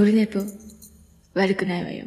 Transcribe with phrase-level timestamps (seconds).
[0.00, 0.40] オルネポ、
[1.34, 2.06] 悪くないわよ。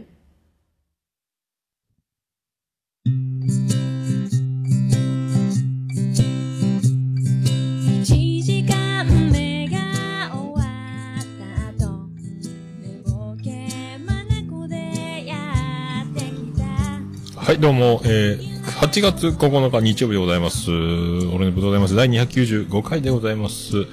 [8.01, 9.77] 1時間目が
[10.33, 10.63] 終わ
[11.19, 12.07] った後
[12.81, 20.71] 寝ぼけまなこでやってきたはい、どうも、えー、8月9日日曜日でございます。
[20.71, 21.95] 俺のぶでございます。
[21.95, 23.85] 第295回でございます。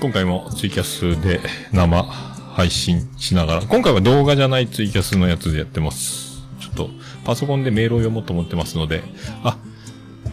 [0.00, 1.40] 今回もツイキャスで
[1.72, 6.40] 生配信しながら、今回は動画じゃないツイキャスのやつでやってます。
[6.58, 6.88] ちょっと、
[7.22, 9.02] パソコンでメールを読もうと思ってますので、
[9.44, 9.58] あ、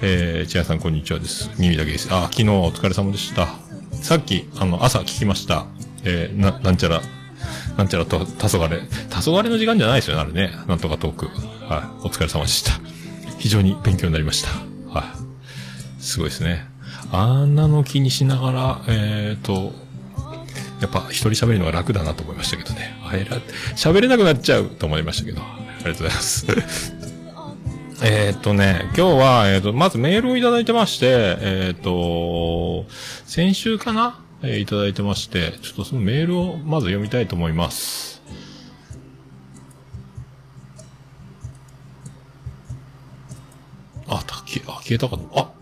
[0.02, 1.52] えー、千谷さんこんにちはです。
[1.60, 2.08] 耳だけです。
[2.14, 3.50] あ、昨日はお疲れ様でした。
[3.92, 5.66] さっき、あの、朝聞きました。
[6.06, 7.02] えー、な、なんちゃら、
[7.78, 8.80] なんちゃらと、たそがれ。
[9.10, 10.56] たそがれの時間じゃないですよね、あれね。
[10.70, 11.26] なんとかトーク。
[11.26, 12.08] はい。
[12.08, 12.72] お疲れ様でした。
[13.38, 14.50] 非常に勉強になりました。
[14.98, 16.02] はい。
[16.02, 16.66] すごいですね。
[17.12, 19.83] あんなの気にしながら、えーと、
[20.84, 22.94] やっぱ一人喋るのが楽だなと思いましたけどね。
[23.06, 23.40] あら、
[23.78, 25.42] 喋れなくなっちゃうと思いましたけど。
[25.42, 26.46] ありがとうございます。
[28.04, 31.06] えっとね、今日は、えーと、まずメールをいただいてまして、
[31.40, 32.86] えーっと、
[33.26, 34.20] 先週かな？
[34.42, 38.22] えーいただいてまして、ちょっとそのメールをまず読みたいと思います。
[44.10, 45.30] あ、た消え、あ、消えたかと。
[45.34, 45.53] あ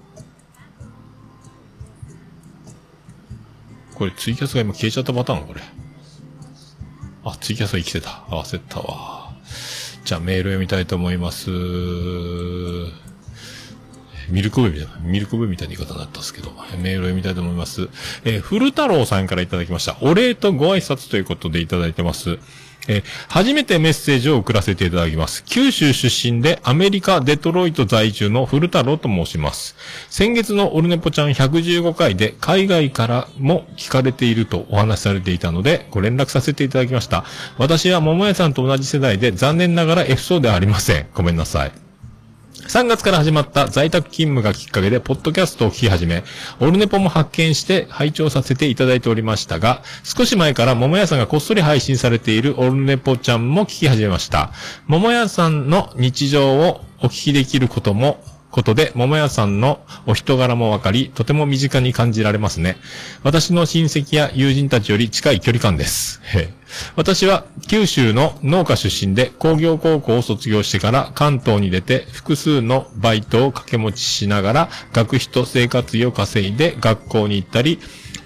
[4.01, 5.47] これツイキャスが今消えちゃったパターン？
[5.47, 5.61] これ。
[7.23, 8.25] あ、ツイキャスが生きてた。
[8.31, 9.31] 合わせたわ。
[10.03, 11.51] じゃあメール読みたいと思います。
[14.31, 17.89] ミルク部みたいな、ミルク部みたいな言い方だったんですけど、メールを読みたいと思います。
[18.25, 19.95] えー古太郎さんからいただきました。
[20.01, 22.39] お礼とご挨拶ということでいただいてます。
[22.87, 25.43] えー初めてメッセージを送らせていただきます。
[25.45, 29.75] 九州出身でアメリカ・デトロイト在住の古太郎と申します。
[30.09, 37.23] 先月のオルネポちゃん115回で海外からも聞かれているとお話しされていたのでご連絡させていただきました。
[37.57, 41.07] 私は桃屋さんと同じ世代で残念ながら F 層ではありません。
[41.13, 41.90] ごめんなさい。
[42.71, 46.23] 3月から始まった在宅勤務がきっかけで、ポッドキャストを聞き始め、
[46.61, 54.53] オルネポも発見して拝聴させていただいておりましたが、少し前から桃屋さんがこっそり配信されているオルネポちゃんも聞き始めました。
[54.87, 62.77] 桃屋さんの日常をお聞きできることも、ことで、桃屋さんのお人柄もわかり、とても身近に感じられますね。
[63.23, 66.21] 私の親戚や友人たちより近い距離感です。
[66.95, 77.79] 私は九州の農家出身で工業高校を卒業してから関東に出て複数のバイトを掛け持ちしながら学費と生活費を稼いで学校に行ったり、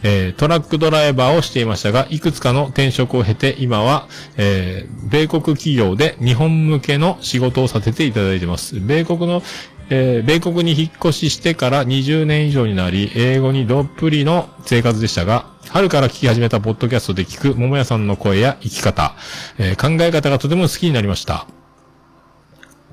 [0.04, 8.80] えートラックドライバーをしていましたが、いくつかの転職を経て、今は、えー米国企業で日本向けの仕事をさせていただいています。
[8.80, 9.42] 米国の、
[9.90, 19.16] えー米国に引っ越ししてから20年以上になり、英語にどっぷりの生活でしたが、春から聞き始めたポッドキャストで聞く桃屋さんの声や生き方、
[19.58, 21.48] えー考え方がとても好きになりました。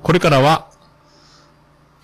[0.03, 0.67] これからは、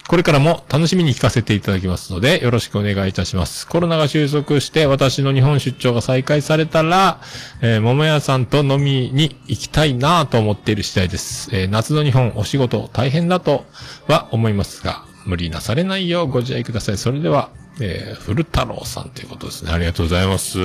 [0.10, 3.68] これからも楽しみに聞かせていただきますので、よろしくお願いいたします。
[3.68, 7.22] コロナが収束して、私の日本出張が再開されたら、
[7.62, 11.56] えー桃屋さんと飲みに行きたいなと思っている次第です。
[11.56, 13.66] えー夏の日本お仕事大変だと
[14.08, 16.98] は思いますが、無理なされないようご自愛ください。
[16.98, 17.52] それでは、
[17.82, 19.72] えー、古太郎さんということですね。
[19.72, 20.60] ありがとうございます。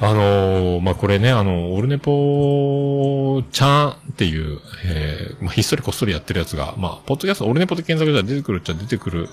[0.00, 9.28] あのーまあ、これね、あの、オルネポちゃんっていう、えーまあ、ひっそりこっそりやってるやつが、まあ、ポッドキャスト、オルネポで検索したら出てくるっちゃ出てくる、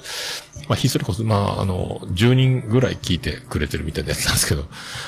[0.67, 4.65] まあ、ひっそりこっそり、まあ、あの、10人ぐらい聞いてくれてるみたいなやつなんですけど、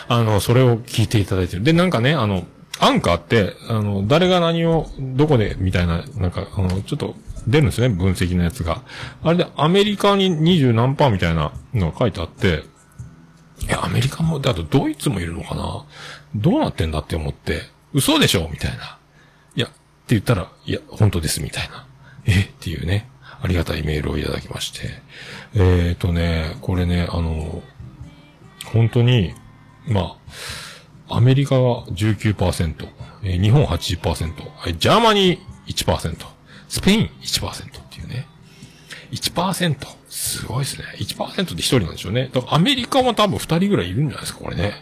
[0.08, 1.64] あの、それを聞いていただいてる。
[1.64, 2.46] で、なんかね、あの、
[2.80, 7.16] アンカーって、あの、誰が何を、どこで、みたいな、なんか、あの、ちょっと、
[7.48, 8.82] 出るんですね、分析のやつが。
[9.24, 12.64] あれで、アメリカに20何パーみたいなのが書いてあって、
[13.62, 15.86] いや、アメリカも、だとドイツもいるのかな？
[16.36, 17.64] どうなってんだって思って、
[17.94, 18.98] 嘘でしょみたいな。
[19.56, 19.76] いや、って
[20.10, 21.86] 言ったら、いや、本当です、みたいな。
[22.26, 23.10] えっていうね、
[23.42, 25.02] ありがたいメールをいただきまして。
[25.56, 27.62] えーとね、これね、あの、
[28.66, 29.34] 本当に、
[29.88, 30.18] ま
[31.08, 32.88] あ、アメリカが19%、
[33.24, 36.26] えー日本80%、 Germany 1%、
[36.70, 38.26] スペイン1%っていうね。
[39.12, 39.76] 1%。
[40.08, 40.86] すごいですね。
[40.98, 42.30] 1%で1人なんでしょうね。
[42.32, 44.74] だからアメリカは多分2人ぐらいいるんじゃないですか、これね。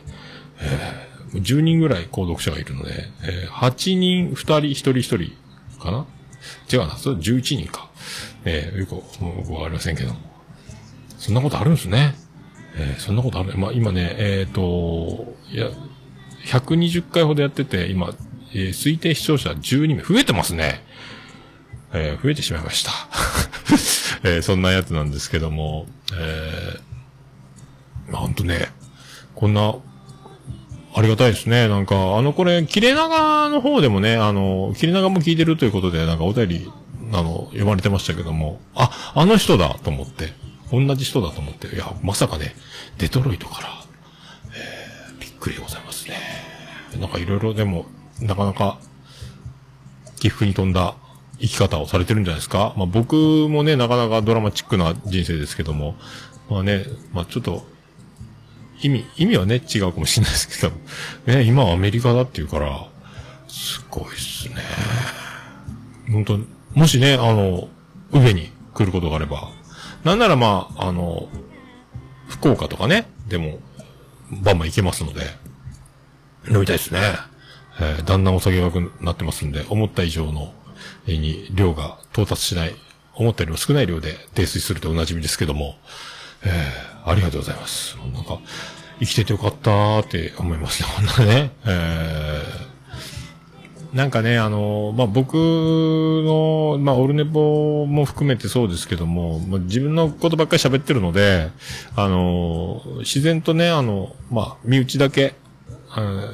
[0.59, 6.05] えー10人ぐらい購読者がいるので、えー8人、2人、1人1人かな？
[6.71, 7.89] 違うな、それ11人か。
[8.45, 10.19] えーよく、もうわかりませんけども。
[11.17, 12.15] そんなことあるんですね。
[12.75, 13.57] えーそんなことある。
[13.57, 15.69] まあ、今ね、えっ、と、いや、
[16.45, 18.13] 120回ほどやってて、今、
[18.53, 20.01] えー推定視聴者12名。
[20.03, 20.81] 増えてますね。
[21.93, 22.91] えー増えてしまいました。
[24.23, 28.69] えーそんなやつなんですけども、えー、まあ、ほんとね、
[29.35, 29.75] こんな、
[30.95, 31.67] ありがたいですね。
[31.67, 36.71] なんか、あの、これ、切れ長の方でもね、あの、切れ長も聞いてるということで、なんかお便り、
[37.13, 40.33] あの、読まれてましたけども、あ、あの人だと思って、
[40.71, 42.55] 同じ人だと思って、いや、まさかね、
[42.97, 43.69] デトロイトから、
[44.55, 46.17] えー、びっくりでございますね。
[46.99, 47.85] なんかいろいろでも、
[48.19, 48.79] なかなか、
[50.19, 50.95] 起伏に富んだ
[51.39, 52.73] 生き方をされてるんじゃないですか？
[52.77, 53.15] まあ僕
[53.49, 55.95] もね、なかなかドラマチックな人生ですけども、
[56.49, 57.65] まあね、まあちょっと、
[58.81, 60.73] 意味、意味はね、違うかもしれないですけど、
[61.33, 62.87] ね、今はアメリカだっていうから、
[63.47, 64.55] すごいっすね。
[66.11, 66.39] 本当
[66.73, 67.67] もしね、あの、
[68.11, 69.49] 上に来ることがあれば、
[70.03, 71.27] なんならまあ、あの、
[72.29, 73.59] 福岡とかね、でも、
[74.31, 75.21] バンバン行けますので、
[76.49, 76.99] 飲みたいですね。
[77.79, 80.53] えーだんだんお酒が良くなってますんで、思った以上の、
[81.13, 82.75] に量が到達しない、
[83.15, 85.75] 思ったよりも少ない量で泥酔するとおなじみですけども、
[86.43, 87.95] えーありがとうございます。
[88.13, 88.37] なんか、
[88.99, 91.51] 生きててよかったーって思いますね、こんなね。
[91.65, 92.67] えー
[93.93, 101.49] なんかね、あの、まあ、僕の、まあ、オルネポも含めてそうですけども、まあ、自分のことばっかり喋ってるので、
[101.95, 105.35] あの、自然とね、あの、まあ、身内だけ、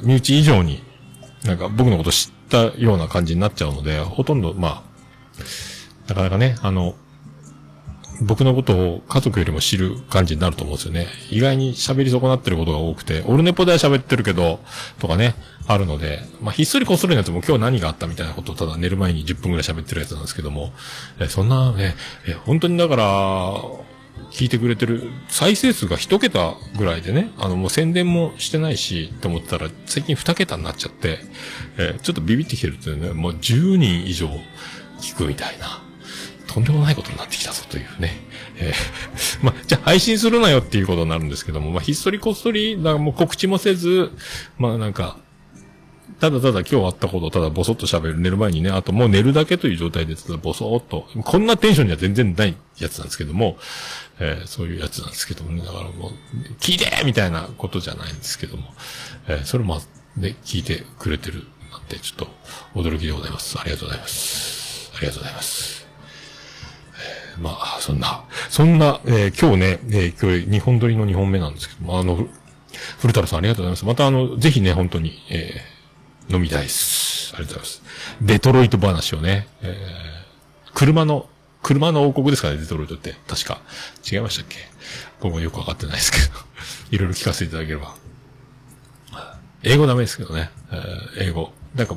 [0.02, 0.82] 身内以上に、
[1.44, 4.82] なんか僕のこと知ったような感じになっちゃうので、ほとんど、まあ、
[6.08, 6.94] なかなかね、あの、
[8.22, 11.08] 僕のことを家族よりも知る感じになると思うんですよね。
[11.30, 14.60] 意外に喋り損なってることが多くて、オルネポでは喋ってるけど、
[15.00, 15.34] とかね、
[15.66, 20.72] あるので、まあ、ひっそりこっそりのやつも今日何があったみたいなことをただ寝る前に10分ぐらい喋ってるやつなんですけども、
[21.18, 21.96] えそんなね、
[22.28, 23.04] え本当にだから、
[24.34, 31.20] 聞いてくれてる、再生数が一桁ぐらいでね、あのもう宣伝もしてないし、って思ったら、最近二桁になっちゃって、
[31.78, 34.28] えーちょっとビビってきてるっていうね、もう10人以上
[35.00, 35.80] 聞くみたいな。
[36.48, 38.12] とんでもないことになってきたぞというね。
[38.58, 44.10] えー ま、じゃあ配信するなよっていうことになるんですけども、まあ、ひっそりこっそり、だからもう告知もせず、
[44.58, 45.16] まあなんか、
[46.24, 48.18] ただただ今日あったことをただボソッと喋る。
[48.18, 51.06] 寝る前にね、あともう寝るだけという状態でただボソッと。
[51.22, 53.58] こんなテンションには全然ないやつなんですけども、
[54.20, 55.60] えーそういうやつなんですけどもね。
[55.60, 56.12] だからもう、
[56.60, 58.64] 聞いてみたいなことじゃないんですけども、
[59.28, 59.80] えーそれも
[60.16, 62.26] ね、聞いてくれてるなんてちょっ
[62.74, 63.58] と驚きでございます。
[63.60, 64.90] ありがとうございます。
[64.96, 65.86] ありがとうございます。
[67.38, 72.16] まあ、そんな、そんな、えー今日ね、えー今日2本撮りの2本目なんですけども、あの、
[72.98, 73.84] 古太郎さんありがとうございます。
[73.84, 75.73] またあの、ぜひね、本当に、えー
[76.28, 77.32] 飲みたいです。
[77.34, 77.82] ありがとうございます。
[78.22, 80.14] デトロイト話をね、えー
[80.74, 81.28] 車の、
[81.62, 83.14] 車の王国ですかね、デトロイトって。
[83.28, 83.60] 確か。
[84.10, 84.56] 違いましたっけ？
[85.20, 86.24] 僕もよくわかってないですけど。
[86.90, 87.94] いろいろ聞かせていただければ。
[89.62, 90.50] 英語ダメですけどね。
[90.72, 91.52] えー英語。
[91.74, 91.96] なんか、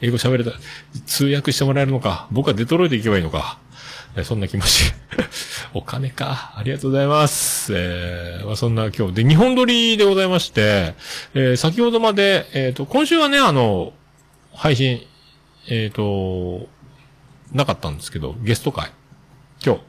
[0.00, 0.52] 英語喋れた、
[1.06, 2.26] 通訳してもらえるのか。
[2.32, 3.58] 僕はデトロイト行けばいいのか。
[4.14, 4.92] えそんな気持ち。
[5.72, 6.52] お金か。
[6.56, 7.72] ありがとうございます。
[7.74, 10.94] えーまあ、そんな今日で、日本撮りでございまして、
[11.34, 13.94] えー先ほどまで、えっ、と、今週はね、あの、
[14.52, 15.06] 配信、
[15.68, 16.68] えっ、と、
[17.52, 18.90] なかったんですけど、ゲスト会。
[19.64, 19.80] 今日、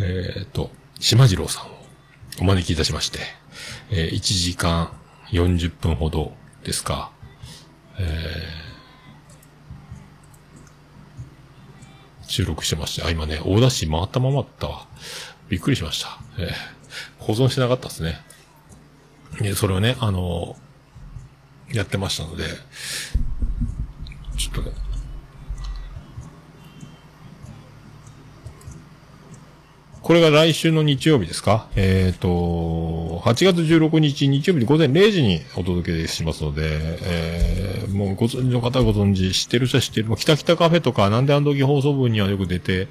[0.00, 0.70] えっ、と、
[1.00, 1.68] 島次郎さんを
[2.40, 3.20] お招きいたしまして、
[3.90, 4.92] え1時間
[5.30, 6.34] 40分ほど
[6.64, 7.10] ですか。
[12.28, 14.86] 収録してまして、あ、今ね、大田市回ったままだったわ。
[15.48, 16.18] びっくりしました。
[16.38, 16.78] えー
[17.18, 18.18] 保存してなかったですね。
[19.40, 20.56] で、それをね、あの
[21.72, 22.44] やってましたので、
[24.36, 24.72] ちょっとね、
[30.08, 31.68] これが来週の日曜日ですか？
[31.76, 36.62] えっ、と、8月16日日曜日午前0時にお届けしますので、
[37.02, 40.06] えー、もうご存知の方はご存知、知ってる人は知ってる。
[40.06, 42.88] もう北北カフェとか、なんであの時放送部にはよく出て、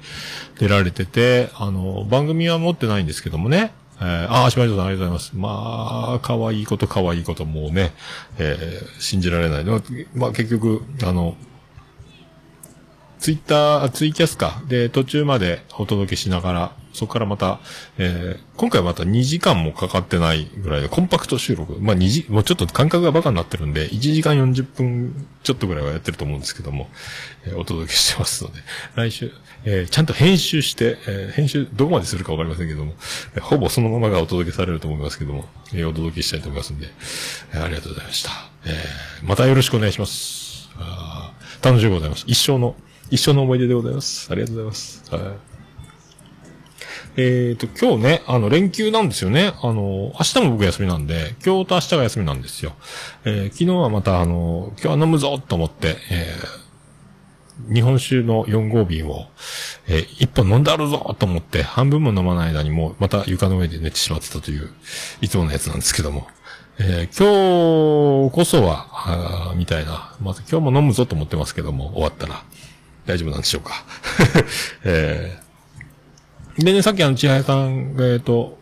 [0.60, 3.72] 出られてて、あの、番組は持ってないんですけどもね。
[4.00, 5.32] えー、ああ、島井さんありがとうございます。
[5.34, 5.48] ま
[6.14, 7.94] あ、可愛いこと可愛いこともうね、
[8.38, 9.64] えー、信じられない。
[9.64, 9.82] まあ
[10.14, 11.36] まあ結局、あの、
[13.18, 14.62] ツイッター、ツイキャスか。
[14.68, 17.60] で、途中までお届けしながら、そこからまた、
[17.98, 21.76] えー、今回また2時間もかかってないぐらいで、コンパクト収録。
[21.80, 26.88] まあ2時、もうちょっと感覚がバカになってるんで、1時間40分ちょっとぐらいはやってると思うんですけども、
[27.44, 28.60] えーお届けしてますので、
[28.94, 29.32] 来週、
[29.64, 32.94] えーちゃんと編集して、えー編集どこまでするかわかりませんけども、
[33.34, 36.88] えーほぼそのままがお届けされると思いますけども、えーお届けしたいと思いますんで、
[37.52, 38.30] えーありがとうございました。
[38.64, 40.68] えーまたよろしくお願いします。
[40.76, 42.24] あ楽しみでございます。
[42.26, 42.76] 一生の、
[43.10, 44.28] 一生の思い出でございます。
[44.30, 45.02] ありがとうございます。
[45.10, 45.47] はい。
[47.20, 49.52] えっ、と、今日ね、あの、連休なんですよね。
[49.60, 52.74] あの、明日も僕休みなんで、今日と明日が休みなんですよ。
[53.24, 59.26] えー昨日はまた、あの、今日は飲むぞと思って、えー日本酒の4号瓶を、
[59.88, 64.70] えー一本飲んであるぞと思って、半分も飲まない間にもう、また床の上で寝てしまってたという、
[65.20, 66.28] いつものやつなんですけども。
[66.78, 70.14] えー今日こそは、みたいな。
[70.22, 72.44] まず今日も飲むぞと思ってますけども、終わったら。
[73.06, 73.72] 大丈夫なんでしょうか。
[74.84, 75.47] えー
[76.58, 78.58] でね、さっきあの、千早さんが、えっ、と、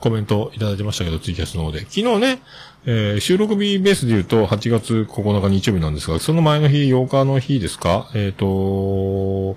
[0.00, 1.80] コメントいただいてましたけど、ツイキャスの方で。
[1.80, 2.42] 昨日ね、
[2.84, 8.10] えー収録日ベースで言うと、8月9日日曜日なんですが、その前の日、8日の日ですか？
[8.14, 9.56] えっ、と、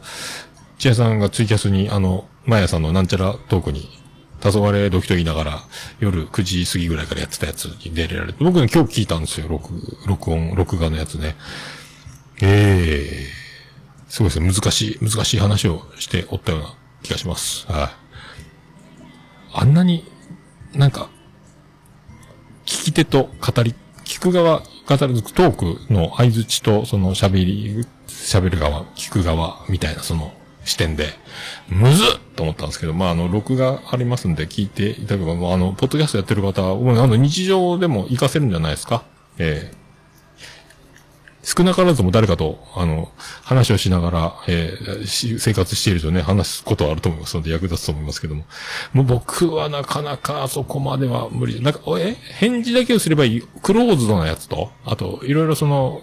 [0.77, 3.89] 千早さんがツイキャスに、あの、マヤさんのなんちゃらトークに、
[4.41, 5.59] 黄昏ドキと言いながら、
[5.99, 9.69] 夜9時過ぎぐらいからやってたやつに出られて、僕ね、今日聞いたんですよ、録、
[10.07, 11.35] 録音、録画のやつね。
[12.41, 13.39] ええ
[14.07, 17.65] すごいですね、難しい、難しい話をしておったような気がします。
[17.71, 17.89] はい。
[19.53, 20.05] あんなに、
[20.73, 21.09] なんか、
[22.65, 23.73] 聞き手と語り、
[24.05, 25.51] 聞く側、語るトー
[25.87, 30.33] クの相づちと、その喋り、喋る側、聞く側、みたいなその
[30.65, 31.13] 視点で、
[31.67, 39.03] むずっと思ったんですけど、まあ、あの、録画ありますんで聞いていただければ、もうあの、ポッドキャストやってる方は、もうあの、日常でも活かせるんじゃないですか？
[39.39, 39.78] ええ
[41.57, 48.45] 少なからずも誰かと、あの、話をしながら、えー生活しているとね、話すことはあると思いますので役立つと思いますけども。
[48.93, 51.59] もう僕はなかなかそこまでは無理。
[51.61, 52.15] なんか、え？
[52.37, 56.01] 返事だけをすればいい、クローズドなやつと、あと、いろいろその、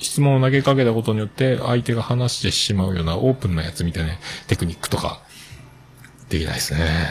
[0.00, 5.20] 質問を投げかけたことによって、相手が話してしまうようなオープンなやつみたいなねテクニックとか、
[6.30, 7.08] できないですね。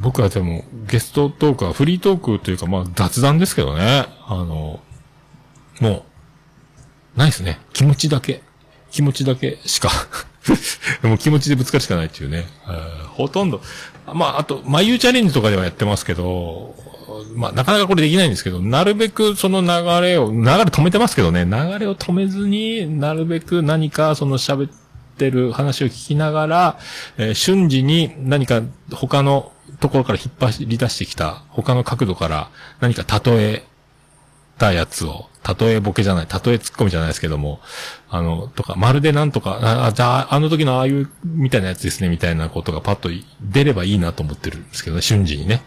[0.00, 4.06] 僕はでも、ゲストトークはフリートークというか、まあ雑談ですけどね。
[4.26, 4.80] あの、
[5.80, 6.02] もう、
[7.16, 7.60] ないですね。
[7.72, 8.42] 気持ちだけ。
[8.90, 9.90] 気持ちだけしか。
[11.02, 12.46] もう気持ちでぶつかるしかないっていうね。
[13.14, 13.60] ほとんど。
[14.12, 16.74] まあ、あと、眉チャレンジとかではやってますけど、
[17.34, 24.70] まあ、なかなかこれできないんですけど、なるべくその流れを、流れ止めてますけどね、流れを止めずになるべく何かその喋っ
[25.16, 26.78] てる話を聞きながら、
[27.16, 33.64] えー瞬時に何か他のところから引っ張り出してきた、他の角度から何か例え
[34.58, 37.60] たやつを、例えボケじゃない、例えツッコミじゃないですけども、
[38.08, 43.10] あの、とか、まるでなんとか、あ、じゃあ、あの時のああいう、みたいなやつですね、みたいなことがパッと
[43.42, 45.62] 出ればいいなと思ってるんですけどね、瞬時にね。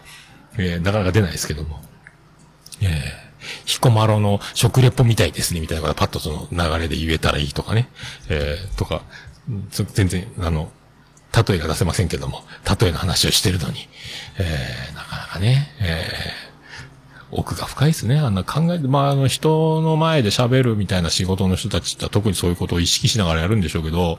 [0.58, 1.80] えーなかなか出ないですけども。
[2.80, 2.90] えー、
[3.64, 7.88] 彦摩呂の食レポみたいですね、みたいなことパッとその流れで言えたらいいとかね。
[8.28, 9.02] えーとか、
[9.94, 10.70] 全然、あの、
[11.48, 12.42] 例えが出せませんけども、
[12.80, 13.88] 例えの話をしてるのに、
[14.38, 16.47] えーなかなかね、えー
[17.30, 18.18] 奥が深いですね。
[18.18, 24.18] あんな考えて、まあ、あの、人の前で喋るみたいな仕事の人たちって特にそういうことを意識しながらやるんでしょうけど、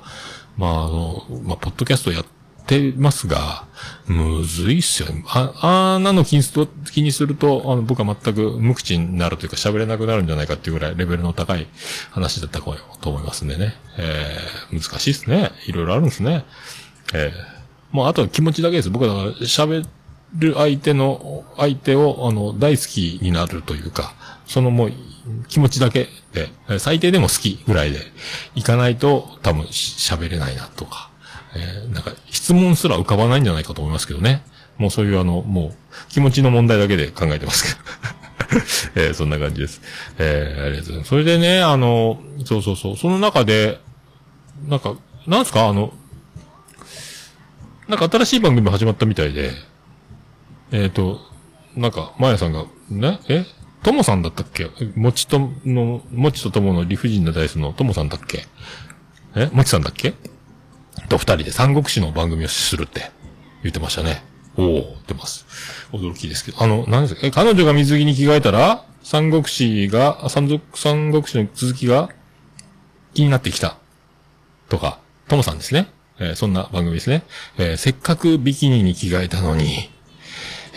[0.58, 2.26] まあ、あの、まあ、ポッドキャストやっ
[2.68, 3.66] てますが、
[4.06, 5.10] むずいっすよ。
[5.28, 11.68] あ、あんなの気にすると、気にすると、あの、僕は全く無口になるというか喋れなくなるんじゃないかっていうぐらいレベルの高い
[12.12, 13.76] 話だったと思いますんでね。
[13.98, 15.52] えー、難しいですね。
[15.66, 16.46] いろいろあるんですね。
[17.14, 17.32] えー、
[17.92, 18.90] もうあとは気持ちだけです。
[18.92, 19.88] 僕はだから喋
[20.36, 24.14] る相手の、相手を、あの、大好きになるというか、
[24.46, 24.94] そのもう、
[25.48, 28.00] 気持ちだけで、最低でも好きぐらいで、
[28.56, 31.10] いかないと多分喋れないなとか、
[31.56, 34.44] えーなんか質問すら浮かばないんじゃないかと思いますけどね。
[34.78, 35.74] もうそういうあの、もう、
[36.10, 37.90] 気持ちの問題だけで考えてますけど。
[38.96, 39.82] えーそんな感じです。
[40.20, 41.10] えーありがとうございます。
[41.10, 43.80] それでね、あの、そうそうそう、その中で、
[44.68, 44.94] なんか、
[45.28, 45.68] なんすか？
[45.68, 45.94] あの、
[47.88, 49.52] なんか新しい番組始まったみたいで、
[50.72, 51.20] えっ、と、
[51.76, 53.46] なんか、まやさんが、ね、え？
[53.84, 54.70] ともさんだったっけ？
[54.96, 58.44] もちとの、もちとともの理不尽なダイスのともさんだっけ？
[59.36, 59.50] え？
[59.54, 60.14] もちさんだっけ？
[61.08, 63.12] と二人で三国志の番組をするって
[63.64, 64.24] 言ってましたね。
[64.58, 65.46] おおってます。
[65.92, 66.62] 驚きですけど。
[66.62, 67.22] あの、何ですか？
[67.26, 72.10] え、彼女が水着に着替えたら、三国志が、三国、三国志の続きが
[73.14, 73.78] 気になってきた。
[74.68, 75.88] とか、ともさんですね。
[76.20, 77.24] えーそんな番組ですね。
[77.58, 79.90] えーせっかくビキニに着替えたのに、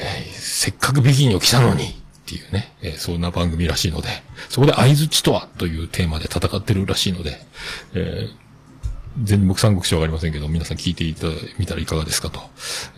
[0.03, 1.87] えーせっかくビキニを着たのに、っ
[2.27, 4.09] ていうね、えーそんな番組らしいので、
[4.49, 7.39] そこで合図とはというテーマで戦ってるらしいので、
[7.95, 8.43] えー
[9.25, 12.41] 全然僕三国志わかりませんけど、皆さん聞いていただみたらいかがですかと。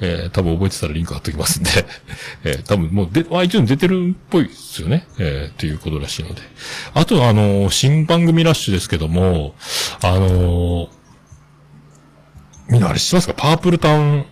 [0.00, 1.70] えー多分覚えてたらリンク貼っときますんで、
[2.44, 5.08] えー多分もうで、iTunes 出てるっぽいですよね。
[5.18, 6.42] えーっていうことらしいので。
[6.94, 9.56] あとはあのー新番組ラッシュですけども、
[10.02, 10.88] あのー
[12.68, 13.34] みんなあれ知ってますか？
[13.34, 14.26] パープルタウン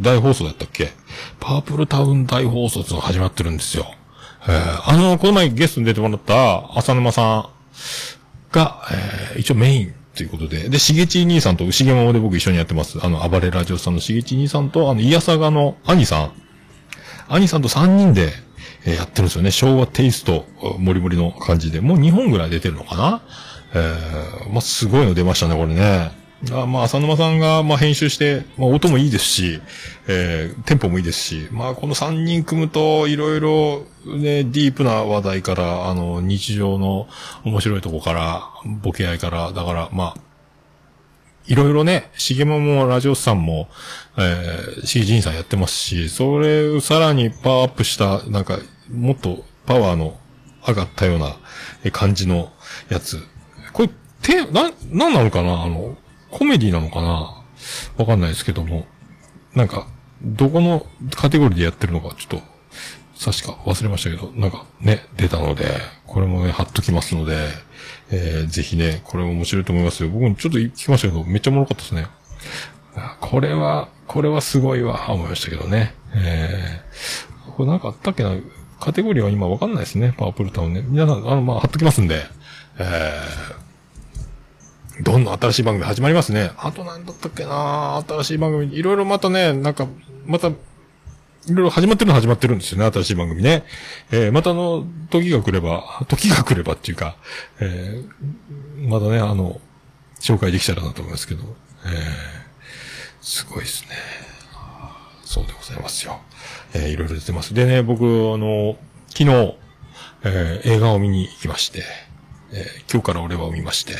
[0.00, 0.92] 大放送だったっけ？
[1.38, 3.86] パープルタウン大放送ってのが始まってるんですよ。
[4.48, 7.48] えーあの、この前ゲストに出てもらった浅沼さん
[8.52, 8.82] が、
[9.34, 12.98] えー一応メインということで、で、しげち兄さんと、しげままで僕一緒にやってます。
[13.02, 16.32] あの、暴れラジオさんのしげち兄さんと、あの、いやさがの兄さん。
[17.28, 18.32] 兄さんと3人で、
[18.86, 19.50] えーやってるんですよね。
[19.50, 20.46] 昭和テイスト、
[20.78, 21.80] もりもりの感じで。
[21.80, 23.22] もう2本ぐらい出てるのかな？
[23.72, 26.10] えー、まあ、すごいの出ましたね、これね。
[26.52, 29.60] あまあ、浅沼さんが、まあ、編集して、まあ、音もいいですし、
[30.08, 37.08] えー、テンポもいいですし、まあ、この3人組むと、いろいろ、ね、ディープな話題から、あの、日常の
[37.44, 40.20] 面白いとこから、ボケ合いから、だから、まあ、
[41.46, 43.68] いろいろね、しげももラジオスさんも、
[44.16, 48.58] えー、しげじんさんやってますし、それをさらにパワーアップした、なんか、
[48.90, 50.18] もっとパワーの
[50.66, 51.36] 上がったような
[51.92, 52.50] 感じの
[52.88, 53.18] やつ。
[53.74, 53.90] これ、
[54.22, 55.96] て、な、なんなのかなあの、
[56.30, 57.42] コメディなのかな？
[57.96, 58.86] わかんないですけども。
[59.54, 59.86] なんか、
[60.22, 62.42] どこのカテゴリーでやってるのかちょっと、
[63.24, 65.66] 確か忘れましたけど、なんかね、出たので、
[66.06, 67.48] これもね、貼っときますので、
[68.10, 70.08] えー、ぜひね、これも面白いと思いますよ。
[70.08, 72.06] 僕もちょっと聞きましたけど、めっちゃおもろかったですね。
[73.20, 75.94] これは、これはすごいわ、思いましたけどね。
[76.14, 78.36] えー、これなんかあったっけな？
[78.80, 80.14] カテゴリーは今わかんないですね。
[80.16, 80.82] パープルタウンね。
[80.86, 82.24] 皆さん、あの、まあ、貼っときますんで、
[82.78, 83.69] えー、
[85.02, 86.50] どんどん新しい番組始まりますね。
[86.58, 89.86] あと何だったっけな新しい番組、いろいろまたね、なんか、
[90.26, 90.52] また、い
[91.48, 93.64] ろいろ始まってるの始まってるんですよね、新しい番組ね。
[94.10, 97.16] えー、またあの、時が来れば、時が来ればっていうか、
[97.60, 99.60] えー、まだね、あの、
[100.20, 101.42] 紹介できたらなと思いますけど、
[101.86, 101.92] えー、
[103.22, 103.90] すごいですね。
[105.24, 106.20] そうでございますよ。
[106.74, 107.54] えー、いろいろ出てます。
[107.54, 108.76] でね、僕、あの、
[109.08, 109.56] 昨日、
[110.24, 111.84] えー、映画を見に行きまして、
[112.52, 113.94] えー、今日から俺は見まして、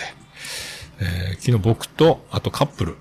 [1.00, 2.96] えー、昨日僕と、あとカップル、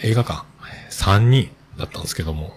[0.00, 0.44] えー、映画館、
[0.90, 2.54] 3人だったんですけども、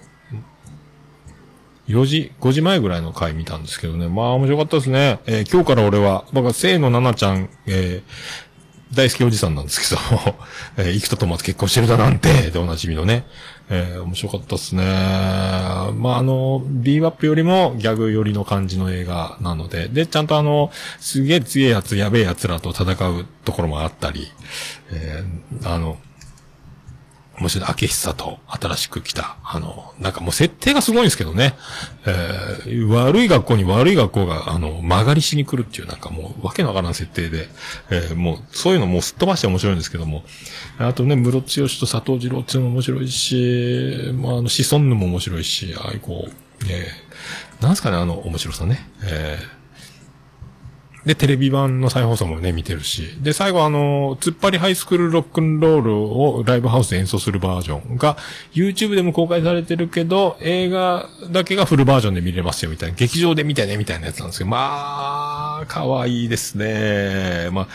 [1.87, 5.19] 4時、5時前ぐらいの回見たんですけどね、まあ面白かったですね。
[5.25, 10.01] えー、今日から俺は、僕は生のななちゃん、えー、大好きおじさんなんですけど、
[10.77, 13.25] えー、生田とま結婚してるだなんて、でおなじみのね、
[13.69, 14.83] えー、面白かったっすね。
[14.83, 24.31] まあ、あの、ビーバップよりもギャグ寄りの感じの映画なので、で、ちゃんとあの、すげえ強いやつ、やべえやつらと戦うところもあったり、
[24.91, 25.97] えー、あの、
[27.39, 31.55] もし、明久と新しく来た、あの、なんかもう設定がすごいんですけどね。
[32.05, 37.49] えー、悪い学校に悪い学校が、あの、曲がりしに来るっていう、なんかもう、わけのわからん設定で、
[37.89, 40.23] えー、もう、そういうのもうすっ飛ばして面白いんですけども。
[40.77, 46.31] あとね、室強と佐藤二郎っていうのも面白いし、まあ、あの、シソンヌも面白いし、ああいうこう、
[46.69, 48.87] えー、なんすかね、あの、面白さね。
[49.03, 49.54] えー
[51.05, 53.15] で、テレビ版の再放送もね、見てるし。
[53.21, 58.17] で、最後あの、突っ張りハイスクールロックンロールをライブハウスで演奏するバージョンが、
[58.53, 62.95] YouTube でも公開されてるけど、映画だけがフルバージョンで見れますよ、みたいな。
[62.95, 67.49] 劇場で見てね、みたいなやつなんですけど、まあ、可愛いですね。
[67.51, 67.67] まあ、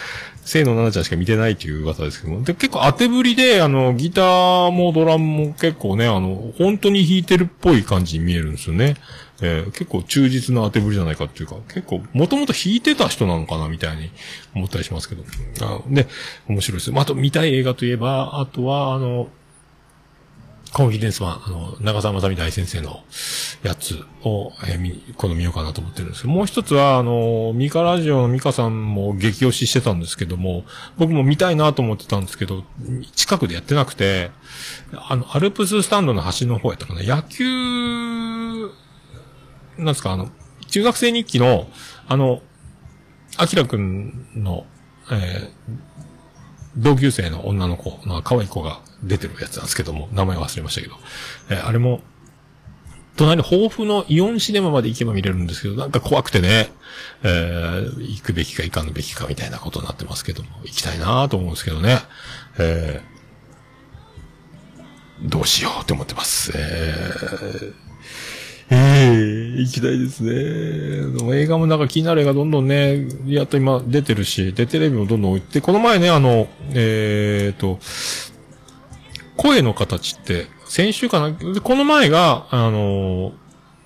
[0.44, 2.42] 清野奈々ちゃんしか見てないという噂ですけども。
[2.42, 8.96] で、結構当てぶりで、あの、ギターもドラムも結構ね、あの、本当に弾いてるっぽい感じに見えるんですよね。
[9.42, 14.10] えー、結構忠実な当てぶりじゃないかっていうか、結構、もともと弾いてた人なのかなみたいに
[14.54, 15.24] 思ったりしますけど。
[15.62, 16.06] あで、
[16.48, 16.90] 面白いです。
[16.90, 19.28] まあ、あと見たい映画といえば、あとは、あの、
[20.72, 23.02] コンフィデンスマン、あの、長澤まさみ大先生の
[23.64, 30.64] やつを、えー、み、この見ようかなと思ってるんですけど、もう一つは、あの、ミカラジオのミカさんも激推ししてたんですけども、
[30.96, 32.64] 僕も見たいなと思ってたんですけど、
[33.16, 34.30] 近くでやってなくて、
[34.92, 38.68] あの、アルプススタンドの端の方やったかな、野球、
[39.76, 40.30] なんですか、あの、
[40.68, 41.68] 中学生日記の、
[42.06, 42.42] あの、
[43.38, 44.66] アキラくんの、
[45.10, 45.78] えー、
[46.76, 50.94] 同級生の女の子の可愛い子が出てるやつなんですけども、名前忘れましたけど、
[51.50, 52.00] えー、あれも、
[53.16, 56.72] 隣の豊富のイオンシネマまで行けば見れるんですけど、なんか怖くてね、
[57.22, 61.98] えー、行くべきか行かぬべきかみたいなことになってますけども、行きたいなと思うんですけどね、
[62.58, 66.52] えー、どうしようって思ってます。
[66.54, 67.90] えー
[68.72, 71.34] ええー、行きたいですね。
[71.34, 77.80] 映画もなんか気になる映画どんどんね、やっと今出てるし、で、テレビもどんどん置いて、この前ね、あの、えーと、
[79.40, 81.34] 声の形って、先週かな？
[81.62, 83.32] この前が、あの、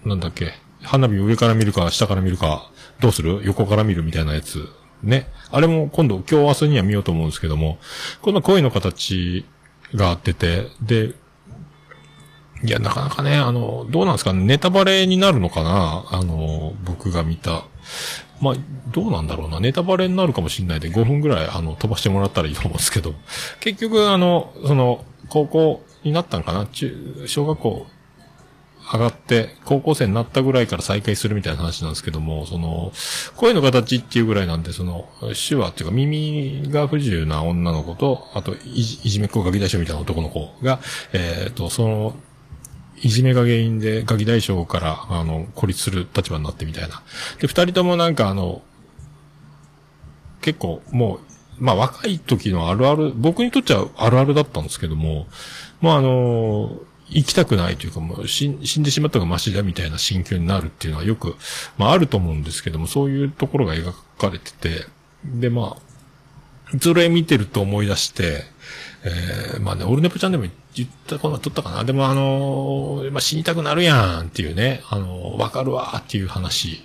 [0.04, 3.40] なんだっけ、花火上から見るか、下から見るか、どうする？
[3.44, 4.68] 横から見るみたいなやつ。
[5.04, 5.28] ね。
[5.52, 7.78] あれも今度、今日明日には見ようと思うんですけども、
[8.20, 9.44] この声の形
[9.94, 11.14] があってて、で、
[12.64, 16.04] いや、なかなかね、あの、どうなんですかね、ネタバレになるのかな？
[16.10, 17.64] あの、僕が見た。
[18.44, 18.54] まあ、
[18.92, 19.58] どうなんだろうな。
[19.58, 23.14] ネタバレになるかもしれないで、5分ぐらい、あの、飛ばしてもらったらいいと思うんですけど。
[23.60, 27.86] 結局、あの、その、高校になったんかな中、小学校
[28.92, 32.92] 上がって、高校生になったぐらいから再開するみたいな話なんですけども、その、
[33.36, 35.08] 声の形っていうぐらいなんで、その、
[35.48, 40.80] 手話っていうか耳が不自由な女の子と、あといじ、いじめっ子ガキ大将みたいな男の子が、
[41.14, 42.16] えっ、ー、と、その、
[43.02, 47.02] いじめが原因でガキ大将から、あの、孤立する立場になってみたいな。
[47.40, 48.62] で、二人ともなんかあの、
[50.40, 51.20] 結構もう、
[51.58, 55.26] まあ若い時のあるある、僕にとっちゃあるあるだったんですけども、
[55.80, 56.78] まああの、
[57.08, 61.36] 生きたくないというかもう死ん死んでしまったがマシだみたいな心境になるっていうのはよく、
[61.76, 64.86] まああると思うんですけども、そういうところが描かれてて、
[65.24, 68.44] でまあ、それ見てると思い出して、
[69.06, 71.84] えー、まあね、オルネポちゃんでも言ったことは撮ったかな。
[71.84, 76.82] でもあのーまあ死にたくなるやんっていうね、あのーわかるわっていう話。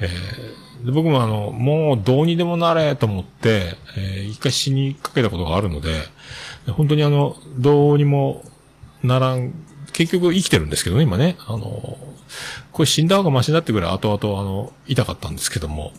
[0.00, 5.90] えーで僕もあの、もうどうにでもなれと思って、えー一回死にかけたことがあるので、
[6.68, 8.44] 本当にあの、どうにも
[9.02, 9.52] ならん、
[9.92, 11.36] 結局生きてるんですけどね、今ね。
[11.46, 12.08] あのー
[12.70, 15.92] これ死んだ方がマシだってぐらい後々あの、痛かったんですけども、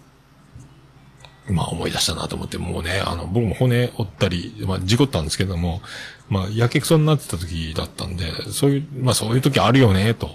[1.52, 5.82] まあ思い出したなと思って、もうね、あの、僕も骨折ったり、まあ事故ったんですけども、
[6.30, 10.30] まあやけくそになってた時だったんで、そういう、まあそういう時あるよね、と、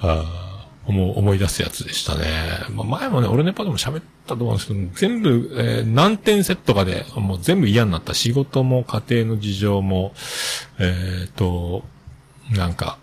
[0.00, 2.26] あ思、思い出すやつでしたね。
[2.70, 10.12] まあ前もね、俺ネパでも喋ったと思うんですけど、全部、えー何点セットかで、もう全部嫌になった仕事も家庭の事情も、
[10.78, 11.84] えっ、と、
[12.50, 12.98] なんか、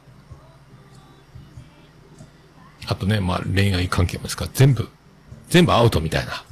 [2.88, 4.90] あとね、まあ恋愛関係もですから、全部、
[5.50, 6.44] 全部アウトみたいな。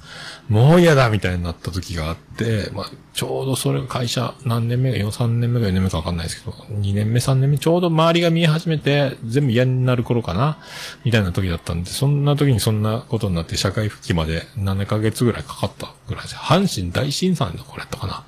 [0.50, 10.60] もう嫌だみたいになった時があって、まあ、ちょうどそれが会社何年目か、4、3年目か4年目かわかんないですけど、2年目、3年目、ちょうど周りが見え始めて、全部嫌になる頃かな
[11.04, 16.36] みたいな時だったんで、そんな時にそんなことになって社会復帰まで7ヶ月ぐらいかかったぐらいです。
[16.36, 18.24] 阪神大震災のこれやったかな。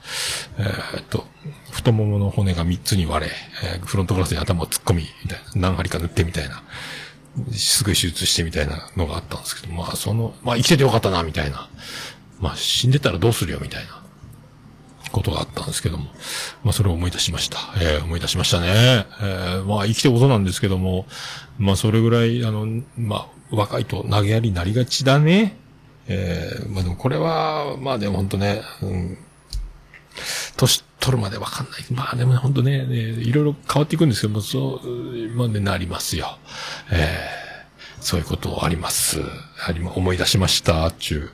[0.58, 1.28] えーっと、
[1.72, 3.32] 太ももの骨が3つに割れ、
[3.76, 5.70] えーフロントガラスに頭を突っ込み、みたいな。
[5.70, 6.64] 何針か塗ってみたいな。
[7.52, 11.70] すぐ手術してみたいなのがあったんですけど、まあその、まあ生きててよかったな、みたいな。
[12.40, 14.02] まあ死んでたらどうするよ、みたいな
[15.12, 16.06] ことがあったんですけども。
[16.64, 17.58] まあそれを思い出しました。
[17.82, 19.06] えー思い出しましたね。
[19.22, 21.06] えーまあ生きてことなんですけども、
[21.58, 25.58] まあそれぐらい、あの、まあ若いと投げやりになりがちだね。
[26.08, 29.18] えーまあでもこれは、まあでも本当ね、うん、
[30.56, 31.86] 年取るまでわかんない。
[31.92, 36.38] まあでもね、ほんとね、ねいろいろ変わっていくんですけども、そう、まあね、なりますよ。
[36.92, 37.47] えー
[38.08, 39.20] そういうことあります。
[39.68, 41.30] あり、思い出しました、ちゅ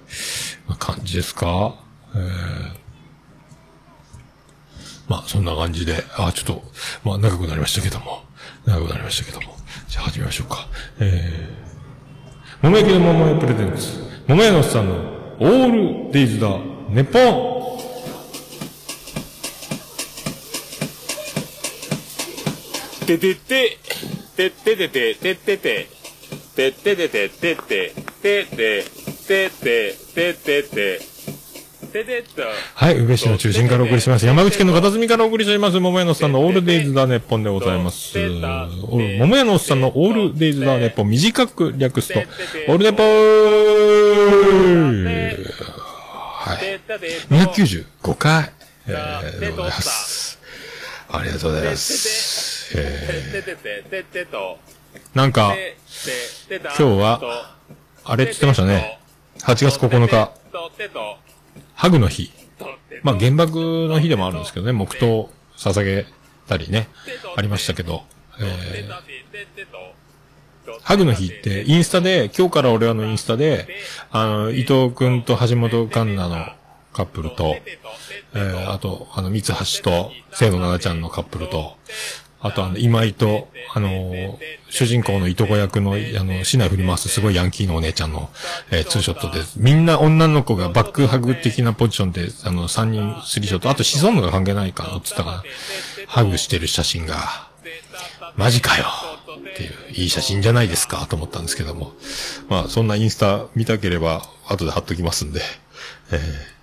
[0.68, 1.76] う感じですか？
[2.16, 2.22] えー。
[5.08, 6.64] まあ、そんな感じで、あ、ちょっと、
[7.04, 8.24] まあ、長くなりましたけども、
[8.66, 9.56] 長くなりましたけども、
[9.88, 10.68] じゃあ始めましょうか。
[11.00, 16.58] えー、桃焼きの桃屋プレゼンツ、桃屋のさんのオールデイズだ、
[16.90, 17.54] ネポン。
[23.06, 23.78] ててて、
[24.36, 26.03] てててて、ててて、てて。
[26.56, 28.86] てて、てって、てって、てって、
[29.28, 31.00] てって、てて、
[31.94, 32.44] てて。
[32.74, 34.26] はい、宇部市の中心からお送りします。
[34.26, 35.80] 山口県の片隅からお送りしています。
[35.80, 38.18] 桃屋のおっさんのオールデイズだネッポンでございます。
[38.18, 44.14] お桃屋のおっさんのオールデイズだネッポン、短く略すと、オールネポー
[46.46, 46.80] はい。
[47.30, 48.52] 295回、
[48.88, 50.40] えー、でございます。
[51.10, 52.78] ありがとうございます。
[52.78, 53.32] え。
[53.32, 55.56] ー、なんか、
[56.04, 57.56] 今日は、
[58.04, 59.00] あれって言ってましたね。
[59.40, 60.32] 8月9日、
[61.76, 62.32] ハグの日。
[63.04, 66.06] まあ、原爆の日でもあるんですけどね、黙祷捧げ
[66.48, 66.90] たりね、
[67.36, 68.04] ありましたけど、
[68.40, 73.68] えー、ハグの日って、インスタで、今日から俺らのインスタで、
[74.12, 76.54] あの、伊藤くんと橋本環奈の
[76.94, 77.56] カップルと、
[78.34, 81.78] えー、あと、あの、三橋と、清野奈々ちゃんのカップルと、
[82.44, 84.38] あとあの、今井と、あの
[84.70, 88.30] 主人公のいとこ役の、あの、市内振り回すすごいヤンキーのお姉ちゃんの、
[88.70, 95.44] えーツーショットです、みんな女の子がバックハグ的なポジションで、あの、三人スリーショット、あとシソンヌが関係ないかな、つったかな、
[96.08, 97.48] ハグしてる写真が、
[98.36, 98.86] マジかよ
[99.54, 101.94] っていう、いい写真じゃないですか、と思ったんですけども。
[102.50, 105.42] まあ、そんなインスタ見たければ、後で貼っときますんで、
[106.12, 106.54] えー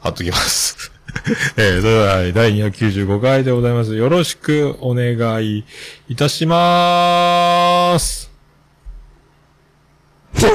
[0.00, 0.90] 貼っときます。
[1.56, 3.94] えー、それでは、第295回でございます。
[3.96, 5.64] よろしくお願い
[6.08, 8.30] いたしまーす。
[10.40, 10.50] いや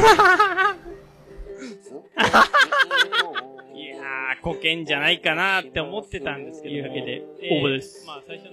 [4.39, 6.76] ー、こけんじゃないかなって思ってたんですけど。
[6.76, 8.06] というわけで、応募です。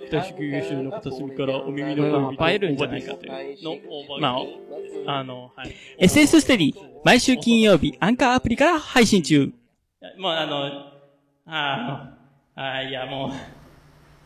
[0.08, 3.76] 北宿優秀の片隅からお耳の恋人映えるんじゃないかというの、
[4.20, 4.38] ま
[5.06, 5.74] あ、あの、はい。
[6.00, 9.52] SS ステディ、毎週金曜日、アンカーアプリから配信中。
[10.18, 10.91] もうあの、
[11.46, 12.14] あ
[12.56, 13.32] あ、あーいやも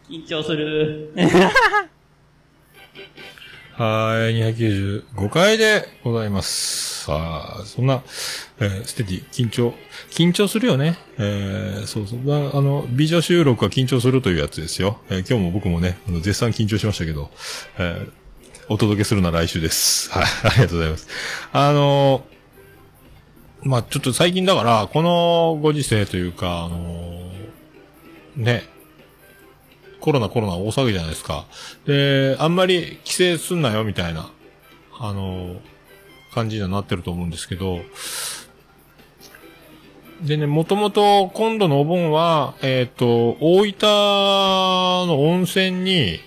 [0.09, 1.13] う、緊張する。
[3.77, 7.05] はい、295回でございます。
[7.05, 8.03] さあ、そんな、
[8.59, 9.75] えーステディ、緊張、
[10.11, 10.97] 緊張するよね。
[11.19, 12.19] えーそうそう。
[12.21, 14.99] まああの、美女収録は緊張するというやつですよ。
[15.11, 17.31] えー今日も僕もね、あの絶賛緊張しましたけど、
[17.79, 18.13] えー
[18.69, 20.11] お届けするのは来週です。
[20.11, 21.09] はい、ありがとうございます。
[21.53, 22.36] あのー
[23.67, 28.63] まあちょっと最近だから、このご時世というか、あのーね、
[30.01, 31.47] コロナコロナ大騒ぎじゃないですか。
[31.85, 34.31] で、あんまり規制すんなよみたいな、
[34.99, 35.59] あのー
[36.33, 37.81] 感じにはなってると思うんですけど、
[40.21, 46.21] でね、もともと今度のお盆は、えっ、と、大分の温泉に、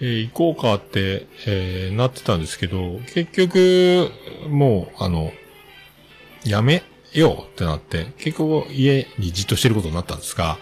[0.00, 4.10] えー行こうかって、えーなってたんですけど、結局、
[4.48, 5.30] もう、あの、
[6.48, 6.82] やめ
[7.12, 10.58] ようってなって、結局家にじっとしてることになったんですが、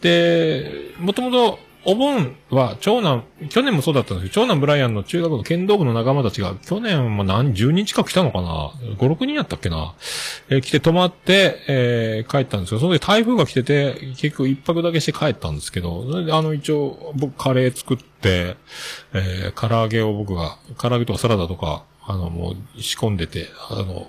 [0.00, 9.94] で、もともとお盆は長男、去年もそうだったんですけど、長男ブライアンの中学の剣道部の仲間たちが、去年も何、10人近く来たのかな ?5、6人やったっけな？
[10.48, 18.56] え来て泊まって、えー帰ったんですけど、その時台風が来てて、結局一泊だけして帰ったんですけど、それであの一応、僕カレー作って、
[19.12, 24.08] えー唐揚げを僕が、唐揚げとかサラダとか、あの、もう仕込んでて、あの、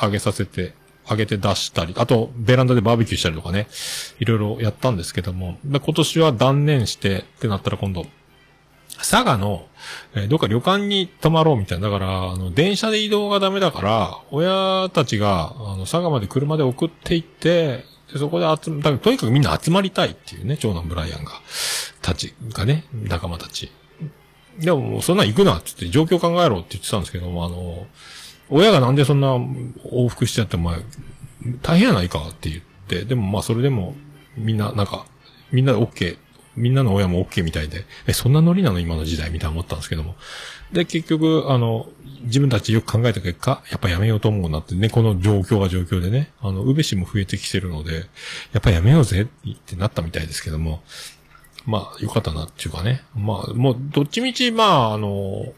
[0.00, 0.74] 揚げさせて、
[1.08, 3.68] 揚げて出したり、あと、ベランダでバーベキューしたりとかね、
[4.18, 8.06] いろいろやったんですけども、今年は断念してってなったら今度、
[8.96, 9.66] 佐賀の、
[10.14, 11.90] えーどっか旅館に泊まろうみたいな。
[11.90, 21.32] だから、あの、電車で移動がダメだから、親たちが、あの、佐賀まで車で送って行って、でそこで集、だからとにかくみんな集まりたいっていうね、長男ブライアンが、
[22.00, 23.70] たちがね、仲間たち。
[24.58, 27.86] でももそんな行くなってって状況考えろって言ってたんですけども、あの、
[28.56, 30.78] 親がなんでそんな往復しちゃって、お前、
[31.60, 33.96] 大変やないかって言って、でもまあそれでも、
[34.36, 35.06] みんな、なんか、
[35.50, 36.16] みんなで OK、
[36.56, 38.78] みんなの親も OK みたいで、え、そんなノリなの？
[38.78, 40.14] 今の時代みたいな思ったんですけども。
[40.72, 41.88] で、結局、あの、
[42.22, 48.06] 自分たちよく考えた結果、やっぱやめようと思うなってね、この状況が状況でね、あの、宇部市も増えてきてるので、
[48.52, 50.84] やっぱやめようぜってなったみたいですけども、
[51.66, 53.02] まあ、よかったなっていうかね。
[53.16, 55.52] まあ、もう、どっちみち、まあ、あの、